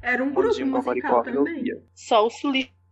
[0.00, 1.64] Era um grupo musical também.
[1.94, 2.40] Só os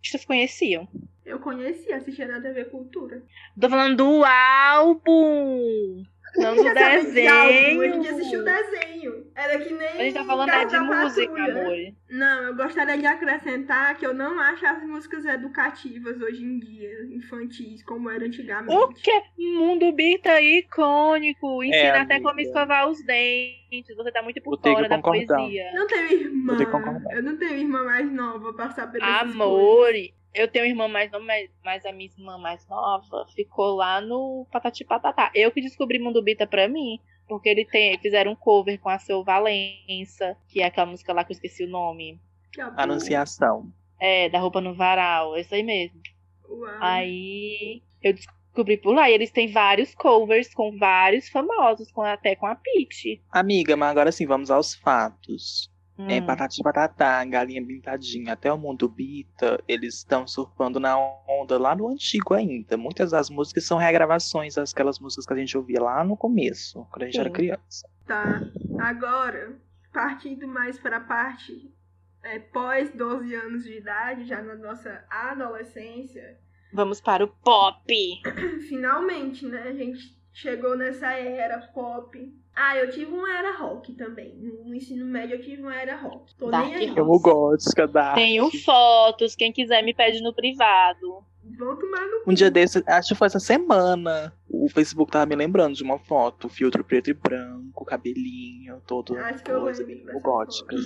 [0.07, 0.89] sulistas conheciam.
[1.25, 3.23] Eu conhecia, assistia na TV Cultura.
[3.61, 6.05] Tô falando do álbum!
[6.39, 7.81] Não do desenho!
[7.83, 9.27] A gente assistiu o desenho.
[9.35, 9.89] Era que nem.
[9.89, 11.77] A gente tá falando é de da música, amor.
[12.09, 17.05] Não, eu gostaria de acrescentar que eu não acho as músicas educativas hoje em dia,
[17.11, 18.75] infantis, como era antigamente.
[18.75, 19.23] O que?
[19.39, 21.63] Mundo Bita icônico.
[21.63, 22.29] Ensina até amiga.
[22.29, 23.95] como escovar os dentes.
[23.97, 25.37] Você tá muito por fora da concordar.
[25.37, 25.71] poesia.
[25.73, 26.65] Eu não tenho irmã.
[26.65, 27.17] Concordar.
[27.17, 29.35] Eu não tenho irmã mais nova pra saber dessas coisas.
[29.35, 29.93] Amor,
[30.37, 31.25] eu tenho uma irmã mais nova,
[31.65, 35.31] mas, a minha irmã mais nova ficou lá no Patati Patatá.
[35.35, 38.99] Eu que descobri Mundo Bita pra mim, porque ele tem, fizeram um cover com a
[38.99, 42.21] Seu Valença, que é aquela música lá que eu esqueci o nome.
[42.53, 43.73] Que é Anunciação.
[43.99, 46.01] É, da roupa no varal, isso aí mesmo.
[46.49, 46.77] Uau.
[46.81, 49.11] Aí eu descobri por lá.
[49.11, 53.23] E eles têm vários covers com vários famosos, com, até com a Peach.
[53.33, 55.71] Amiga, mas agora sim, vamos aos fatos.
[55.99, 56.27] É, Hum.
[56.27, 60.97] Patati Patatá, Galinha Pintadinha, até o Mundo Bita, eles estão surfando na
[61.29, 62.77] onda lá no antigo ainda.
[62.77, 67.05] Muitas das músicas são regravações daquelas músicas que a gente ouvia lá no começo, quando
[67.05, 67.35] a gente era Sim.
[67.35, 67.89] criança.
[68.07, 68.43] Tá.
[68.79, 69.57] Agora,
[69.93, 71.75] partindo mais para a parte
[72.23, 76.39] é, pós 12 anos de idade, já na nossa adolescência,
[76.73, 77.85] Vamos para o pop.
[78.69, 79.63] finalmente, né?
[79.63, 82.35] A gente chegou nessa era pop.
[82.57, 84.35] Ah, eu tive uma era rock também.
[84.35, 86.35] No ensino médio eu tive uma era rock.
[86.37, 86.97] Tô Dark nem aí.
[86.97, 88.15] Eu gótica da.
[88.15, 91.23] Tenho fotos, quem quiser me pede no privado.
[91.59, 95.37] Vão tomar no Um dia desse, acho que foi essa semana, o Facebook tava me
[95.37, 100.21] lembrando de uma foto, filtro preto e branco, cabelinho, todo Acho que eu coisa lembro
[100.21, 100.77] gótica.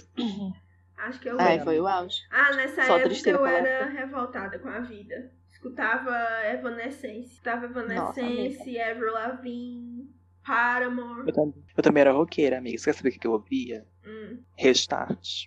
[0.99, 1.65] Acho que eu lembro.
[1.65, 2.19] foi o auge.
[2.31, 5.33] Ah, nessa Só época eu era revoltada com a vida.
[5.51, 6.15] Escutava
[6.53, 7.33] Evanescence.
[7.33, 10.11] Escutava Evanescence, Avril Lavigne,
[10.47, 11.27] Paramore.
[11.29, 12.79] Eu, tam- eu também era roqueira, amiga.
[12.79, 13.87] Você quer saber o que que eu ouvia?
[14.07, 14.39] Hum.
[14.57, 15.47] Restart.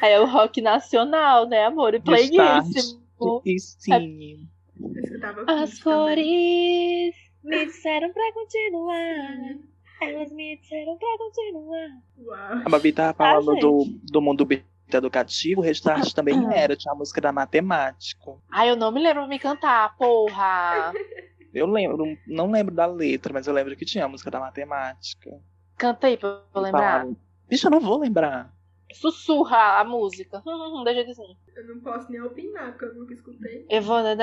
[0.00, 1.94] Aí é o rock nacional, né, amor?
[1.94, 2.96] E playlist.
[3.44, 4.48] E sim.
[4.80, 6.14] Eu escutava As Kiss também.
[6.14, 7.14] flores
[7.44, 9.58] me disseram pra continuar.
[10.00, 11.88] Elas me disseram pra continuar.
[12.18, 12.62] Uau.
[12.64, 14.46] A Babi tava falando Ah, do, do mundo
[14.92, 18.32] educativo, Restart também era, tinha a música da matemática.
[18.50, 20.92] Ai, eu não me lembro de me cantar, porra.
[21.52, 25.30] Eu lembro, não lembro da letra, mas eu lembro que tinha a música da matemática.
[25.76, 27.00] Canta aí pra eu lembrar.
[27.00, 27.16] Falava,
[27.48, 28.54] Bicho, eu não vou lembrar.
[28.92, 30.42] Sussurra a música.
[30.84, 31.36] Deixa de assim.
[31.56, 33.66] Eu não posso nem opinar, porque eu nunca escutei.
[33.68, 33.98] Eu vou.
[33.98, 34.14] É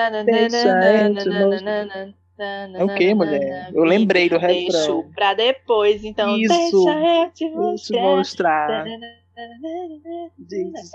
[2.83, 3.71] o quê, mulher?
[3.73, 5.11] Eu lembrei do Deixo refrão.
[5.15, 6.37] pra depois, então.
[6.37, 6.53] Isso.
[6.53, 8.17] Deixa eu te Deixa eu mostrar.
[8.17, 8.85] mostrar.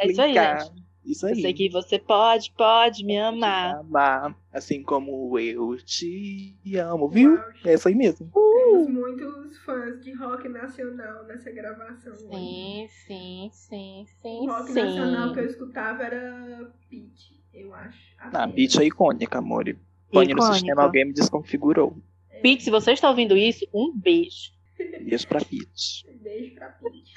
[0.01, 0.92] É isso aí, gente.
[1.05, 1.43] Isso Eu aí.
[1.43, 3.77] sei que você pode, pode me amar.
[3.77, 7.39] Amar, assim como eu te amo, viu?
[7.65, 8.31] É isso aí mesmo.
[8.33, 12.13] Temos muitos fãs de rock nacional nessa gravação.
[12.13, 12.29] hoje.
[12.31, 15.51] Sim, sim, sim, sim, O rock nacional que eu sim.
[15.51, 17.99] escutava era Pete, eu acho.
[18.19, 18.47] Ah.
[18.47, 19.69] Beat é icônica, amor.
[19.69, 19.77] E
[20.13, 21.97] Pane no sistema, alguém me desconfigurou.
[22.43, 24.53] Pete, se você está ouvindo isso, um beijo.
[25.05, 26.21] Beijo pra Beat.
[26.23, 27.13] Beijo pra Pete.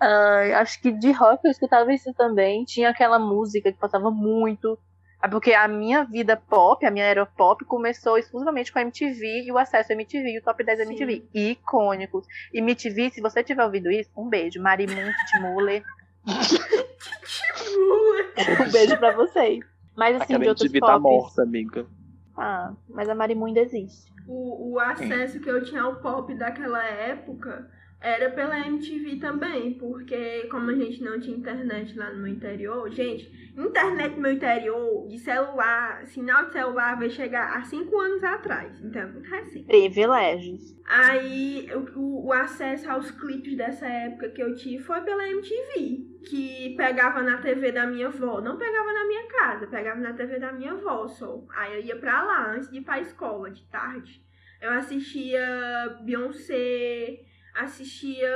[0.00, 2.64] Ai, acho que de rock eu escutava isso também.
[2.64, 4.78] Tinha aquela música que passava muito.
[5.22, 9.44] É porque a minha vida pop, a minha era pop, começou exclusivamente com a MTV
[9.46, 10.90] e o acesso à MTV e o top 10 da Sim.
[10.92, 11.24] MTV.
[11.34, 12.26] Icônicos.
[12.52, 14.60] E MTV, se você tiver ouvido isso, um beijo.
[14.60, 15.82] Marimun, Titi Muller.
[18.66, 19.60] Um beijo pra vocês.
[19.96, 21.02] Mas assim, Aquela de outros MTV tá pops.
[21.02, 21.86] morta, amiga.
[22.36, 24.12] Ah, mas a Marimun ainda existe.
[24.26, 30.46] O, o acesso que eu tinha ao pop daquela época era pela MTV também, porque
[30.50, 35.08] como a gente não tinha internet lá no meu interior, gente, internet no meu interior,
[35.08, 39.66] de celular, sinal de celular vai chegar há cinco anos atrás, então é muito recente.
[39.66, 40.76] Privilégios.
[40.86, 46.20] Aí o, o- o acesso aos clipes dessa época que eu tive foi pela MTV,
[46.28, 50.38] que pegava na TV da minha avó, não pegava na minha casa, pegava na TV
[50.38, 51.42] da minha avó só.
[51.56, 54.22] Aí eu ia pra lá antes de ir pra escola de tarde.
[54.60, 57.20] Eu assistia Beyoncé,
[57.56, 58.28] assistia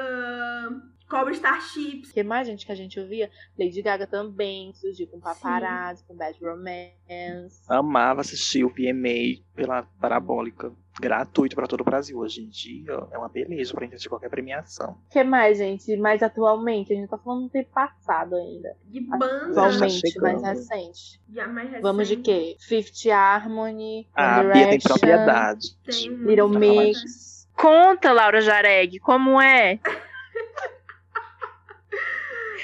[1.08, 2.10] Cobra Starships.
[2.10, 3.28] O que mais, gente, que a gente ouvia?
[3.58, 7.60] Lady Gaga também surgiu com Paparazzi, com Bad Romance.
[7.68, 10.72] Amava assistir o VMA pela parabólica.
[11.00, 12.18] Gratuito pra todo o Brasil.
[12.18, 14.98] Hoje em dia é uma beleza pra entender qualquer premiação.
[15.06, 15.96] O que mais, gente?
[15.96, 16.92] Mais atualmente?
[16.92, 18.76] A gente tá falando do tempo passado ainda.
[18.84, 20.42] De banda, Atualmente, chegando.
[20.42, 21.20] mais recente.
[21.32, 21.82] já mais recente.
[21.82, 22.56] Vamos de quê?
[22.60, 25.68] Fifth Harmony, A One Bia tem propriedade.
[25.84, 27.39] Tem um- Little Mix.
[27.60, 29.78] Conta, Laura Jareg, como é?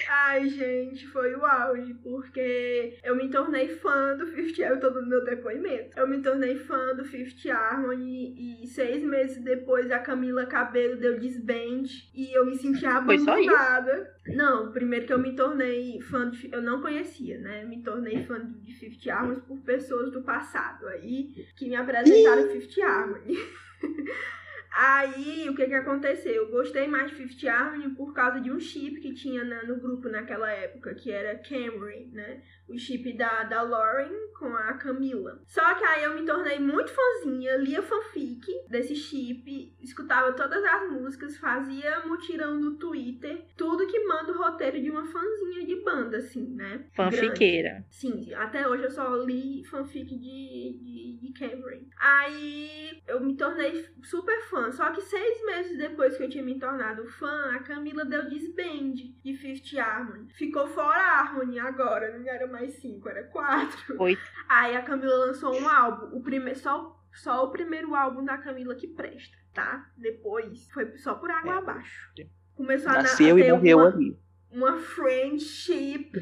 [0.09, 4.88] Ai, gente, foi o auge, porque eu me tornei fã do Fifth Harmony, eu tô
[4.90, 5.98] dando meu depoimento.
[5.98, 11.18] Eu me tornei fã do Fifth Harmony e seis meses depois a Camila Cabelo deu
[11.18, 14.11] desband e eu me senti abandonada.
[14.28, 16.50] Não, primeiro que eu me tornei fã de.
[16.50, 17.64] Eu não conhecia, né?
[17.64, 22.78] Me tornei fã de Fifth Harmony por pessoas do passado aí que me apresentaram Fifth
[22.80, 23.37] Harmony.
[24.78, 26.34] Aí, o que que aconteceu?
[26.34, 29.80] Eu gostei mais de Fifth Harmony por causa de um chip que tinha na- no
[29.80, 32.42] grupo naquela época, que era Camry, né?
[32.68, 35.40] O chip da, da Lauren com a Camila.
[35.46, 40.90] Só que aí eu me tornei muito fãzinha, lia fanfic desse chip, escutava todas as
[40.90, 46.18] músicas, fazia mutirão no Twitter, tudo que manda o roteiro de uma fãzinha de banda,
[46.18, 46.85] assim, né?
[46.94, 47.16] Grande.
[47.16, 47.85] Fanfiqueira.
[47.90, 51.85] Sim, até hoje eu só li fanfic de, de, de Cameron.
[51.98, 54.70] Aí eu me tornei super fã.
[54.70, 58.94] Só que seis meses depois que eu tinha me tornado fã, a Camila deu disband
[59.24, 60.29] de Fifth Harmony.
[60.35, 64.00] Ficou fora a Harmony agora, não era mais cinco, era quatro.
[64.00, 64.20] Oito.
[64.48, 68.74] Aí a Camila lançou um álbum, o primeiro, só, só o primeiro álbum da Camila
[68.74, 69.90] que presta, tá?
[69.96, 71.58] Depois foi só por água É.
[71.58, 72.12] abaixo.
[72.54, 74.18] começou a, na- a Nasceu e morreu uma, ali.
[74.50, 76.12] uma friendship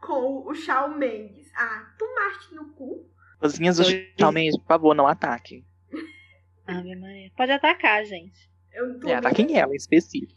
[0.00, 1.50] com o Shawn Mendes.
[1.56, 3.08] Ah, tu marche no cu?
[3.38, 3.84] Cozinhas do.
[3.84, 5.64] Shawn Mendes, por favor, não ataque.
[6.66, 7.30] Ave Maria.
[7.36, 8.50] Pode atacar, gente.
[8.72, 10.32] Eu não tô É, ataquem ela em específico.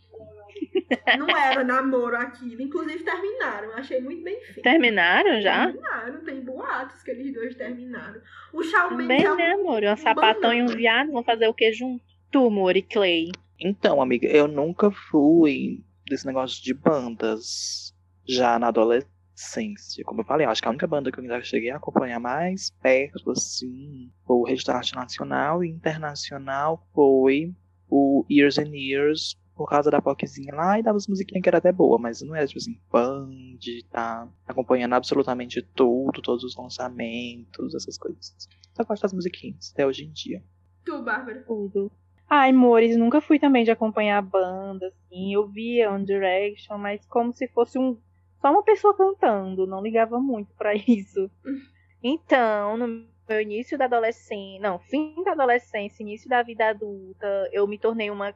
[1.18, 2.62] Não era namoro aquilo.
[2.62, 3.70] Inclusive terminaram.
[3.70, 4.62] Eu achei muito bem feito.
[4.62, 5.66] Terminaram já?
[5.66, 8.22] Terminaram, tem boatos que eles dois terminaram.
[8.54, 9.84] O Shawn Também, Mendes é um né, amor?
[9.84, 10.78] Um sapatão e um banana.
[10.78, 12.04] viado vão fazer o que junto?
[12.32, 13.32] Tu, Mori Clay.
[13.60, 17.94] Então, amiga, eu nunca fui desse negócio de bandas
[18.28, 20.04] já na adolescência.
[20.06, 22.20] Como eu falei, eu acho que a única banda que eu ainda cheguei a acompanhar
[22.20, 27.54] mais perto, assim, foi o Restart Nacional e Internacional foi
[27.90, 31.72] o Years and Years, por causa da POCzinha lá e dava musiquinhas que era até
[31.72, 37.74] boa, mas não era tipo assim, fã de tá acompanhando absolutamente tudo, todos os lançamentos,
[37.74, 38.36] essas coisas.
[38.74, 40.44] Só gosto das musiquinhas, até hoje em dia.
[40.86, 41.44] Tu, Bárbara.
[41.46, 41.92] Tudo.
[42.30, 45.34] Ai, Mores, nunca fui também de acompanhar a banda, assim.
[45.34, 47.98] Eu via One Direction, mas como se fosse um
[48.42, 51.30] só uma pessoa cantando, não ligava muito pra isso.
[52.04, 57.68] Então, no meu início da adolescência, não, fim da adolescência, início da vida adulta, eu
[57.68, 58.32] me tornei uma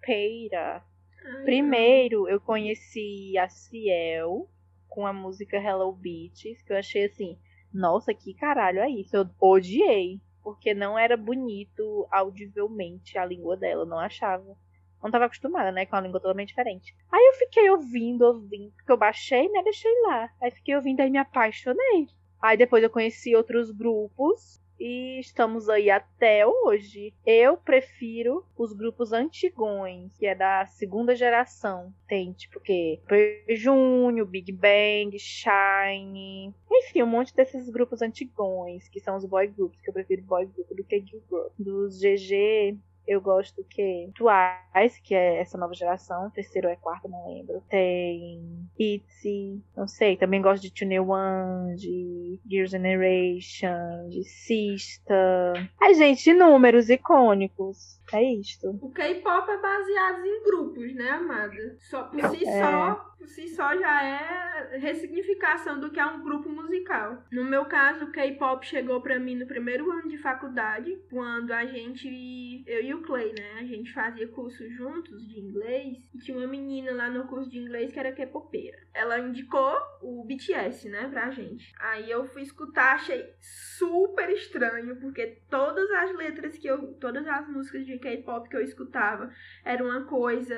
[0.00, 0.82] capoeira.
[1.24, 4.48] Ai, Primeiro, eu conheci a Ciel
[4.88, 7.38] com a música Hello Beaches, que eu achei assim,
[7.72, 9.16] nossa, que caralho é isso?
[9.16, 14.56] Eu odiei, porque não era bonito audivelmente a língua dela, não achava.
[15.02, 16.94] Não tava acostumada, né, com uma língua totalmente diferente.
[17.10, 20.28] Aí eu fiquei ouvindo, ouvindo, porque eu baixei, né, deixei lá.
[20.42, 22.08] Aí fiquei ouvindo, aí me apaixonei.
[22.42, 27.12] Aí depois eu conheci outros grupos e estamos aí até hoje.
[27.26, 31.92] Eu prefiro os grupos antigões, que é da segunda geração.
[32.08, 32.58] Tem tipo?
[32.60, 36.54] Super Junior, Big Bang, Shine.
[36.70, 40.46] Enfim, um monte desses grupos antigões, que são os boy groups, que eu prefiro boy
[40.46, 41.52] group do que girl group.
[41.58, 47.08] Dos GG, eu gosto que Twice, que é essa nova geração, terceiro ou é quarto,
[47.08, 47.62] não lembro.
[47.68, 55.52] Tem ITZY, não sei, também gosto de Tune One, de Gear Generation, de Sista.
[55.80, 57.99] Ai, gente, números icônicos.
[58.12, 58.78] É isto.
[58.82, 61.76] O K-pop é baseado em grupos, né, amada?
[61.78, 62.60] Só por si É.
[62.60, 67.22] só, por si só já é ressignificação do que é um grupo musical.
[67.30, 71.64] No meu caso, o K-pop chegou pra mim no primeiro ano de faculdade, quando a
[71.64, 76.36] gente, eu e o Clay, né, a gente fazia curso juntos de inglês, e tinha
[76.36, 78.78] uma menina lá no curso de inglês que era K-popeira.
[78.92, 81.72] Ela indicou o BTS, né, pra gente.
[81.78, 87.48] Aí eu fui escutar, achei super estranho, porque todas as letras que eu, todas as
[87.48, 89.30] músicas de K-pop que eu escutava
[89.64, 90.54] era uma coisa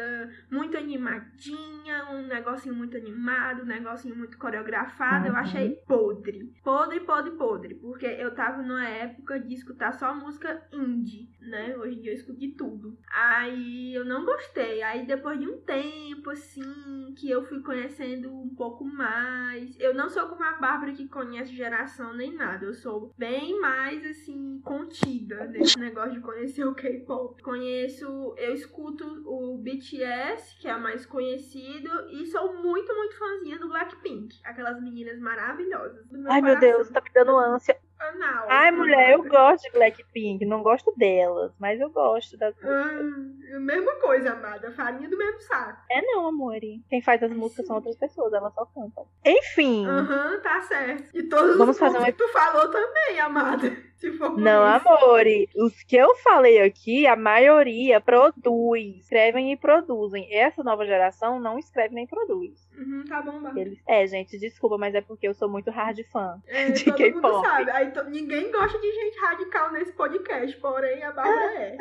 [0.50, 5.26] muito animadinha, um negocinho muito animado, um negocinho muito coreografado.
[5.26, 5.38] Eu Uhum.
[5.38, 6.52] achei podre.
[6.64, 7.74] Podre, podre, podre.
[7.76, 11.76] Porque eu tava numa época de escutar só música indie, né?
[11.76, 12.98] Hoje em dia eu escuto de tudo.
[13.09, 14.83] Aí eu não gostei.
[14.83, 19.78] Aí depois de um tempo, assim, que eu fui conhecendo um pouco mais.
[19.78, 22.66] Eu não sou como a Bárbara que conhece geração nem nada.
[22.66, 27.42] Eu sou bem mais, assim, contida nesse negócio de conhecer o K-pop.
[27.42, 33.59] Conheço, eu escuto o BTS, que é a mais conhecido, e sou muito, muito fãzinha
[33.59, 34.40] do Blackpink.
[34.44, 36.07] Aquelas meninas maravilhosas.
[36.28, 36.61] Ai, meu coração.
[36.61, 37.76] Deus, tá me dando ânsia.
[38.08, 40.44] Anal, Ai, mulher, eu gosto de Blackpink.
[40.44, 43.06] Não gosto delas, mas eu gosto das músicas.
[43.06, 44.70] Ah, mesma coisa, amada.
[44.72, 45.82] Farinha do mesmo saco.
[45.90, 46.82] É não, amore.
[46.88, 49.06] Quem faz as músicas são outras pessoas, elas só cantam.
[49.24, 49.86] Enfim.
[49.86, 51.16] Aham, tá certo.
[51.16, 53.76] E todos Vamos os fazer um que tu falou também, amada.
[54.02, 55.48] Se for por Não, amore.
[55.54, 58.96] Os que eu falei aqui, a maioria produz.
[58.96, 60.26] Escrevem e produzem.
[60.34, 62.68] Essa nova geração não escreve nem produz.
[62.76, 63.60] Uhum, tá bom, Bárbara.
[63.60, 63.78] Eles...
[63.86, 66.40] É, gente, desculpa, mas é porque eu sou muito hard fã.
[66.48, 67.46] É, de todo mundo K-pop.
[67.46, 67.70] sabe.
[67.70, 71.76] Aí ninguém gosta de gente radical nesse podcast, porém a Bárbara é.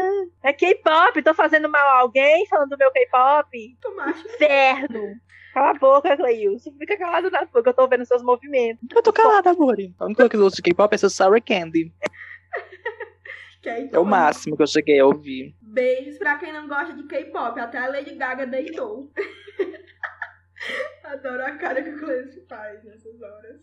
[0.42, 3.76] É K-pop, tô fazendo mal a alguém falando do meu K-pop.
[3.96, 4.26] Macho.
[4.26, 5.16] Inferno.
[5.52, 6.72] Cala a boca, Cleilson.
[6.78, 8.86] Fica calado na boca, eu tô vendo seus movimentos.
[8.94, 9.76] Eu tô calada, amor.
[9.98, 11.92] A única coisa que eu ouço de K-pop é essa Sour Candy.
[13.92, 15.54] É o máximo que eu cheguei a ouvir.
[15.60, 17.60] Beijos pra quem não gosta de K-pop.
[17.60, 19.10] Até a Lady Gaga deitou.
[21.04, 23.60] Adoro a cara que o Cleiton faz nessas horas.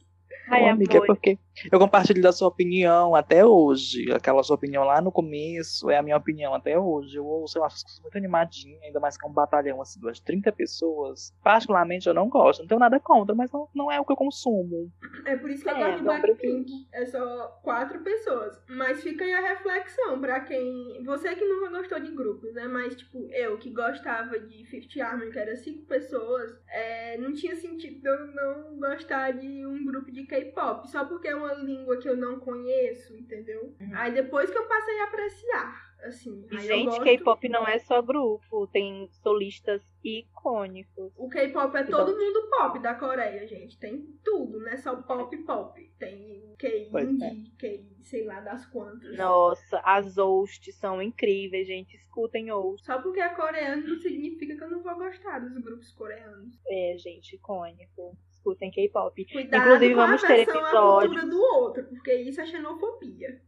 [0.50, 1.08] Ai, Ô, amiga, é amor.
[1.08, 1.40] porque
[1.72, 4.12] eu compartilho da sua opinião até hoje.
[4.12, 7.18] Aquela sua opinião lá no começo é a minha opinião até hoje.
[7.18, 10.00] Eu ouço, eu acho as coisas muito animadinhas, ainda mais que é um batalhão assim,
[10.00, 11.34] de 30 pessoas.
[11.44, 14.18] Particularmente eu não gosto, não tenho nada contra, mas não, não é o que eu
[14.18, 14.92] consumo.
[15.26, 16.72] É por isso que eu É, gosto de Blackpink.
[16.94, 18.62] É só quatro pessoas.
[18.70, 21.04] Mas fica aí a reflexão pra quem.
[21.06, 22.68] Você que nunca gostou de grupos, né?
[22.68, 27.56] Mas, tipo, eu que gostava de Fifth Harmony, que era cinco pessoas, é, não tinha
[27.56, 30.90] sentido eu não gostar de um grupo de K-pop.
[30.90, 33.76] Só porque é uma língua que eu não conheço, entendeu?
[33.94, 35.88] Aí depois que eu passei a apreciar.
[36.04, 41.12] Assim, E, gente, K-pop não é só grupo, tem solistas icônicos.
[41.18, 43.78] O K-pop é todo mundo pop da Coreia, gente.
[43.80, 45.92] Tem tudo, não é só pop pop.
[45.98, 46.56] Tem
[46.92, 47.30] Pois é.
[47.30, 49.18] K-indie, K, sei lá das quantas.
[49.18, 51.96] Nossa, as hosts são incríveis, gente.
[51.96, 52.86] Escutem hosts.
[52.86, 56.60] Só porque é coreano não significa que eu não vou gostar dos grupos coreanos.
[56.68, 58.18] É, gente, icônico.
[58.48, 59.22] Escutem K-pop.
[59.22, 61.30] Inclusive, vamos ter episódios.
[61.30, 63.42] do outro, porque isso é xenofobia.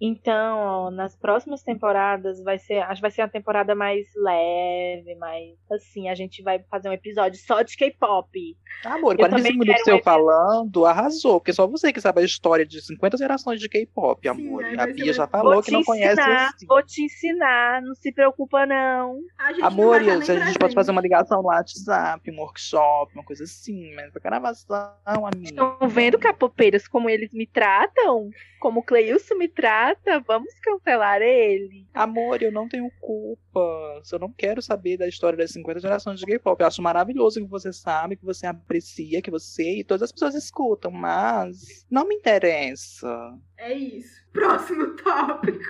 [0.00, 5.16] Então, ó, nas próximas temporadas vai ser, acho que vai ser uma temporada mais leve,
[5.16, 8.56] mais assim, a gente vai fazer um episódio só de K-pop.
[8.84, 11.40] Amor, Eu 45 também minutos seu um falando, arrasou.
[11.40, 14.64] Porque só você que sabe a história de 50 gerações de K-pop, amor.
[14.64, 16.66] aí a Bia já falou vou que não conhece ensinar, assim.
[16.66, 19.18] vou te ensinar, não se preocupa não.
[19.36, 23.12] A gente não Amor, estar a gente pode fazer uma ligação no WhatsApp, um workshop,
[23.14, 25.48] uma coisa assim, mas pra gravação, amiga.
[25.48, 28.30] Estão vendo capopeiros como eles me tratam?
[28.60, 29.87] Como o Cleilson me trata?
[30.26, 31.86] Vamos cancelar ele.
[31.94, 34.02] Amor, eu não tenho culpa.
[34.10, 36.60] Eu não quero saber da história das 50 gerações de K-pop.
[36.60, 40.34] Eu acho maravilhoso que você sabe, que você aprecia, que você e todas as pessoas
[40.34, 43.08] escutam, mas não me interessa.
[43.56, 44.22] É isso.
[44.32, 45.58] Próximo tópico.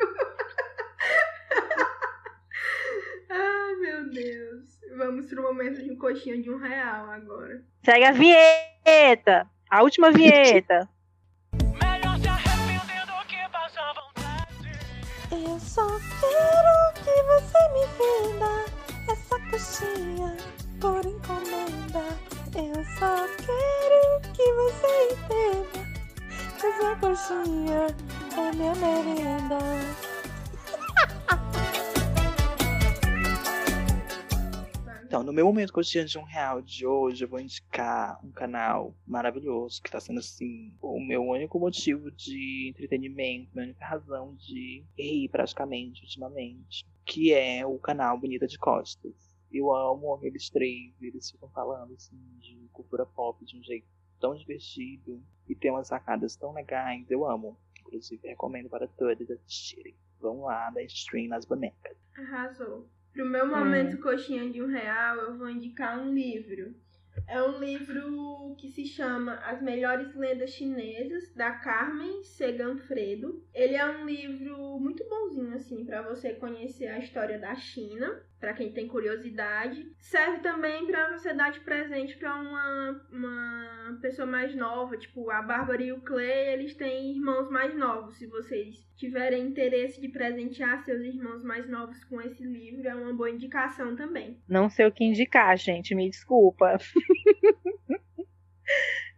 [3.31, 4.79] Ai, meu Deus.
[4.97, 7.63] Vamos pro momento de um coxinha de um real agora.
[7.85, 9.47] Segue a vinheta!
[9.71, 10.89] A última vinheta.
[15.31, 15.87] Eu só
[16.21, 18.65] quero que você me venda
[19.11, 20.37] essa coxinha
[20.81, 22.05] por encomenda.
[22.55, 25.81] Eu só quero que você entenda
[26.59, 27.87] que essa coxinha
[28.37, 30.08] é minha merenda.
[35.09, 38.95] Então, no meu momento cotidiano de um real de hoje, eu vou indicar um canal
[39.07, 44.85] maravilhoso, que tá sendo, assim, o meu único motivo de entretenimento, minha única razão de
[44.99, 49.15] rir praticamente ultimamente, que é o canal Bonita de Costas.
[49.51, 53.89] Eu amo aqueles três, eles ficam falando, assim, de cultura pop de um jeito
[54.21, 57.57] tão divertido e tem umas sacadas tão legais, eu amo.
[57.81, 59.97] Inclusive, recomendo para todos assistirem.
[60.21, 61.97] Vão lá, dar stream nas bonecas.
[62.15, 62.87] Arrasou.
[63.19, 66.73] Pro meu momento coxinha de um real, eu vou indicar um livro.
[67.27, 73.45] É um livro que se chama As Melhores Lendas Chinesas, da Carmen Seganfredo.
[73.53, 78.55] Ele é um livro muito bonzinho, assim, para você conhecer a história da China, para
[78.55, 79.85] quem tem curiosidade.
[79.99, 85.43] Serve também para você dar de presente para uma, uma pessoa mais nova, tipo a
[85.43, 88.17] Bárbara e o Clay, eles têm irmãos mais novos.
[88.17, 93.13] Se vocês tiverem interesse de presentear seus irmãos mais novos com esse livro, é uma
[93.13, 94.41] boa indicação também.
[94.49, 95.95] Não sei o que indicar, gente.
[95.95, 96.79] Me desculpa.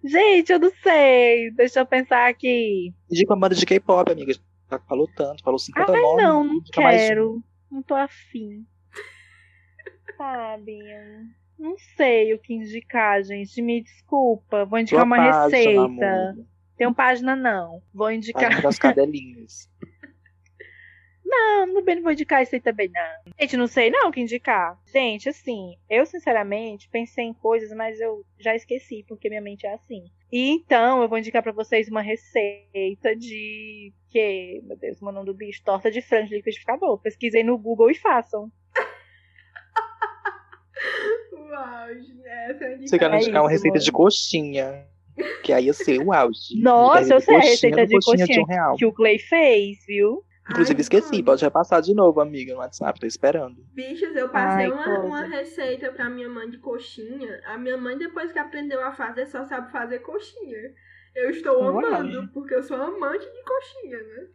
[0.03, 1.51] gente, eu não sei.
[1.53, 2.93] Deixa eu pensar aqui.
[3.11, 4.33] Indica uma banda de K-pop, amiga.
[4.71, 6.23] Já falou tanto, falou 50 Ai, nomes.
[6.23, 7.43] não, não indica mais quero.
[7.71, 8.67] Não tô afim.
[10.21, 10.79] Sabe?
[11.59, 13.63] Não sei o que indicar, gente.
[13.63, 14.67] Me desculpa.
[14.67, 15.81] Vou indicar Sua uma página, receita.
[15.81, 16.47] amor.
[16.77, 17.83] Tem página, não.
[17.95, 18.43] Vou indicar.
[18.43, 19.71] Página das cadelinhas.
[21.25, 23.33] Não, não bem, não vou indicar isso aí também, não.
[23.39, 24.77] Gente, não sei não o que indicar.
[24.93, 29.75] Gente, assim, eu sinceramente pensei em coisas, mas eu já esqueci, porque minha mente é
[29.75, 30.11] assim.
[30.33, 33.93] E então, eu vou indicar pra vocês uma receita de.
[34.09, 35.63] Que, meu Deus, o nome do bicho?
[35.63, 36.99] Torta de frango de liquidificador.
[36.99, 38.51] Pesquisei no Google e façam.
[41.51, 41.87] Uau,
[42.49, 43.85] essa é Você quer É indicar uma isso, receita amor.
[43.85, 44.87] de coxinha.
[45.43, 46.59] Que aí ia ser o auge.
[46.61, 48.77] Nossa, eu sei a receita de de um coxinha real.
[48.77, 50.23] que o Clay fez, viu?
[50.51, 51.13] Inclusive, Ai, esqueci.
[51.13, 51.25] mano.
[51.25, 52.99] Pode repassar de novo, amiga, no WhatsApp.
[52.99, 53.57] Tô esperando.
[53.75, 57.41] Bichos, eu passei Ai, uma, uma receita pra minha mãe de coxinha.
[57.47, 60.59] A minha mãe, depois que aprendeu a fazer, só sabe fazer coxinha.
[61.15, 64.27] Eu estou amando, porque eu sou amante de coxinha, né?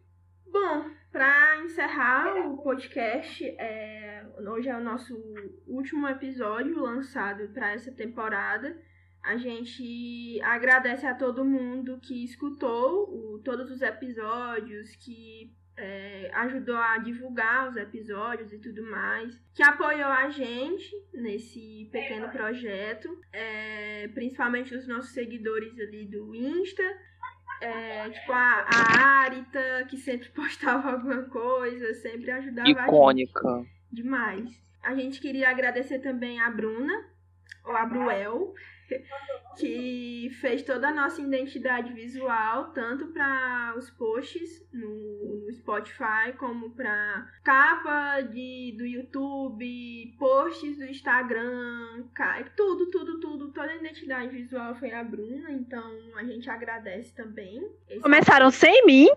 [0.58, 5.14] Bom, pra encerrar o podcast, é, hoje é o nosso
[5.66, 8.74] último episódio lançado pra essa temporada.
[9.22, 13.04] A gente agradece a todo mundo que escutou
[13.34, 19.62] o- todos os episódios, que é, ajudou a divulgar os episódios e tudo mais, que
[19.62, 26.82] apoiou a gente nesse pequeno projeto, é, principalmente os nossos seguidores ali do Insta,
[27.66, 33.66] é, tipo a, a Arita, que sempre postava alguma coisa, sempre ajudava a gente Icônica.
[33.90, 34.62] demais.
[34.82, 37.04] A gente queria agradecer também a Bruna,
[37.64, 38.54] ou a Bruel,
[39.58, 46.70] que fez toda a nossa identidade visual, tanto para os posts no, no Spotify, como
[46.70, 52.04] para capa de, do YouTube, posts do Instagram,
[52.56, 57.66] tudo, tudo, tudo, toda a identidade visual foi a Bruna, então a gente agradece também.
[57.88, 59.08] Esse- Começaram sem mim.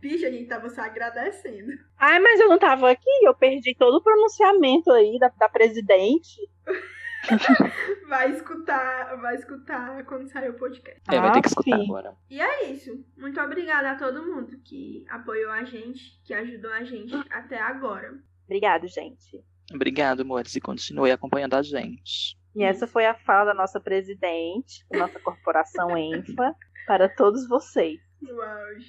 [0.00, 1.72] Bicho, a gente tava se agradecendo.
[1.96, 6.40] Ai, mas eu não tava aqui, eu perdi todo o pronunciamento aí da, da presidente.
[8.08, 11.00] Vai escutar, vai escutar quando sair o podcast.
[11.10, 11.84] É, vai ter que Ah, escutar sim.
[11.84, 12.14] agora.
[12.28, 13.04] E é isso.
[13.16, 18.12] Muito obrigada a todo mundo que apoiou a gente, que ajudou a gente até agora.
[18.44, 19.42] Obrigado, gente.
[19.72, 22.36] Obrigado, amores, e continue acompanhando a gente.
[22.54, 26.54] E essa foi a fala da nossa presidente, da nossa corporação ENFA,
[26.86, 27.98] para todos vocês.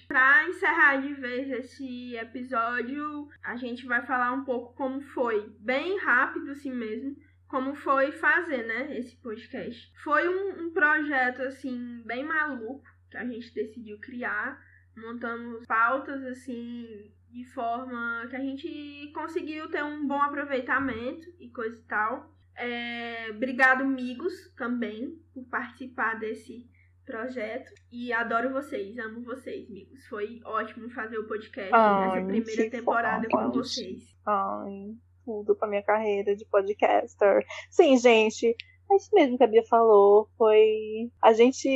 [0.07, 5.97] Pra encerrar de vez esse episódio, a gente vai falar um pouco como foi, bem
[5.99, 7.15] rápido assim mesmo,
[7.53, 9.93] como foi fazer, né, esse podcast.
[10.03, 14.59] Foi um, um projeto, assim, bem maluco que a gente decidiu criar.
[14.97, 21.77] Montamos pautas, assim, de forma que a gente conseguiu ter um bom aproveitamento e coisa
[21.77, 22.33] e tal.
[22.55, 26.67] É, obrigado, amigos, também, por participar desse
[27.05, 27.71] projeto.
[27.91, 30.03] E adoro vocês, amo vocês, amigos.
[30.07, 34.17] Foi ótimo fazer o podcast Ai, nessa primeira temporada com vocês.
[34.25, 37.45] Ai, tudo pra minha carreira de podcaster.
[37.69, 38.55] Sim, gente,
[38.91, 40.29] é isso mesmo que a Bia falou.
[40.37, 41.11] Foi.
[41.21, 41.67] A gente.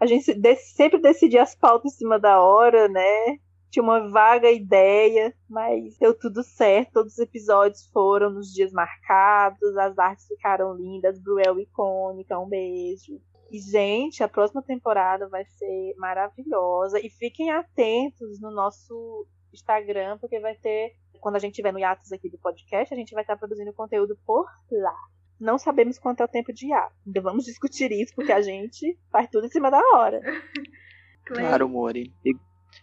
[0.00, 3.38] A gente sempre decidia as pautas em cima da hora, né?
[3.70, 6.92] Tinha uma vaga ideia, mas deu tudo certo.
[6.94, 13.20] Todos os episódios foram nos dias marcados, as artes ficaram lindas, Bruel icônica, um beijo.
[13.50, 16.98] E, gente, a próxima temporada vai ser maravilhosa.
[17.04, 20.94] E fiquem atentos no nosso Instagram, porque vai ter
[21.26, 24.16] quando a gente estiver no hiatus aqui do podcast, a gente vai estar produzindo conteúdo
[24.24, 24.94] por lá.
[25.40, 26.94] Não sabemos quanto é o tempo de hiato.
[27.04, 30.20] Ainda vamos discutir isso, porque a gente faz tudo em cima da hora.
[31.28, 32.14] Claro, Mori.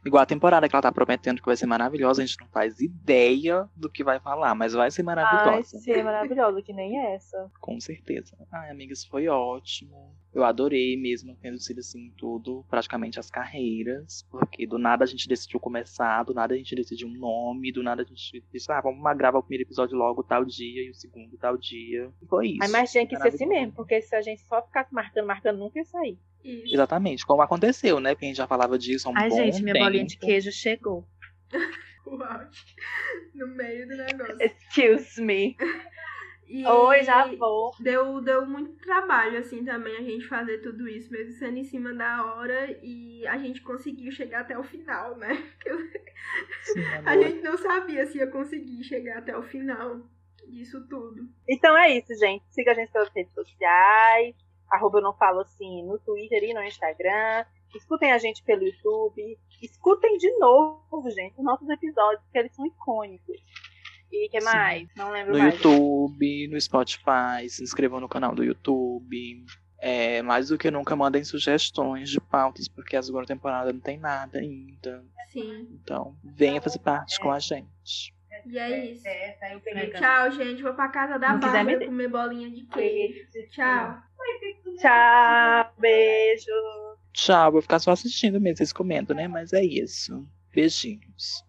[0.05, 2.79] Igual a temporada que ela tá prometendo que vai ser maravilhosa, a gente não faz
[2.79, 5.79] ideia do que vai falar, mas vai ser Vai maravilhosa.
[5.79, 7.49] ser maravilhosa, que nem essa.
[7.59, 8.35] Com certeza.
[8.51, 10.13] Ai, amigas, foi ótimo.
[10.33, 14.25] Eu adorei mesmo, tendo sido assim tudo, praticamente as carreiras.
[14.29, 17.83] Porque do nada a gente decidiu começar, do nada a gente decidiu um nome, do
[17.83, 20.95] nada a gente disse, ah, vamos gravar o primeiro episódio logo tal dia e o
[20.95, 22.11] segundo tal dia.
[22.21, 22.59] E foi isso.
[22.63, 25.59] Ai, mas tinha que ser assim mesmo, porque se a gente só ficasse marcando, marcando,
[25.59, 26.17] nunca ia sair.
[26.43, 26.73] Isso.
[26.75, 28.13] Exatamente, como aconteceu, né?
[28.13, 29.85] Porque a gente já falava disso há um Ai, bom gente, minha tempo.
[29.85, 31.07] bolinha de queijo chegou.
[32.05, 32.39] Uau.
[33.33, 34.37] No meio do negócio.
[34.41, 35.55] Excuse me.
[36.47, 37.71] E Oi, já vou.
[37.79, 41.93] Deu, deu muito trabalho, assim, também a gente fazer tudo isso, mesmo sendo em cima
[41.93, 42.77] da hora.
[42.83, 45.29] E a gente conseguiu chegar até o final, né?
[46.63, 47.23] Sim, A amor.
[47.23, 50.01] gente não sabia se ia conseguir chegar até o final
[50.47, 51.27] disso tudo.
[51.47, 52.43] Então é isso, gente.
[52.49, 54.35] Siga a gente pelas redes sociais.
[54.73, 57.45] Arroba eu não falo assim no Twitter e no Instagram.
[57.75, 59.37] Escutem a gente pelo YouTube.
[59.61, 63.37] Escutem de novo, gente, os nossos episódios, porque eles são icônicos.
[64.11, 64.45] E o que Sim.
[64.45, 64.87] mais?
[64.95, 65.55] Não lembro No mais.
[65.55, 69.45] YouTube, no Spotify, se inscrevam no canal do YouTube.
[69.79, 73.97] É, mais do que nunca mandem sugestões de pautas, porque a segunda temporada não tem
[73.97, 75.03] nada ainda.
[75.29, 75.67] Sim.
[75.71, 78.13] Então, venha fazer parte com a gente.
[78.45, 79.03] E é isso.
[79.39, 80.61] tá Tchau, gente.
[80.61, 83.27] Vou pra casa da Bárbara me- comer bolinha de queijo.
[83.51, 83.97] Tchau.
[84.79, 86.51] Tchau, beijo.
[87.13, 89.27] Tchau, vou ficar só assistindo mesmo, vocês comendo, né?
[89.27, 90.27] Mas é isso.
[90.53, 91.43] Beijinhos.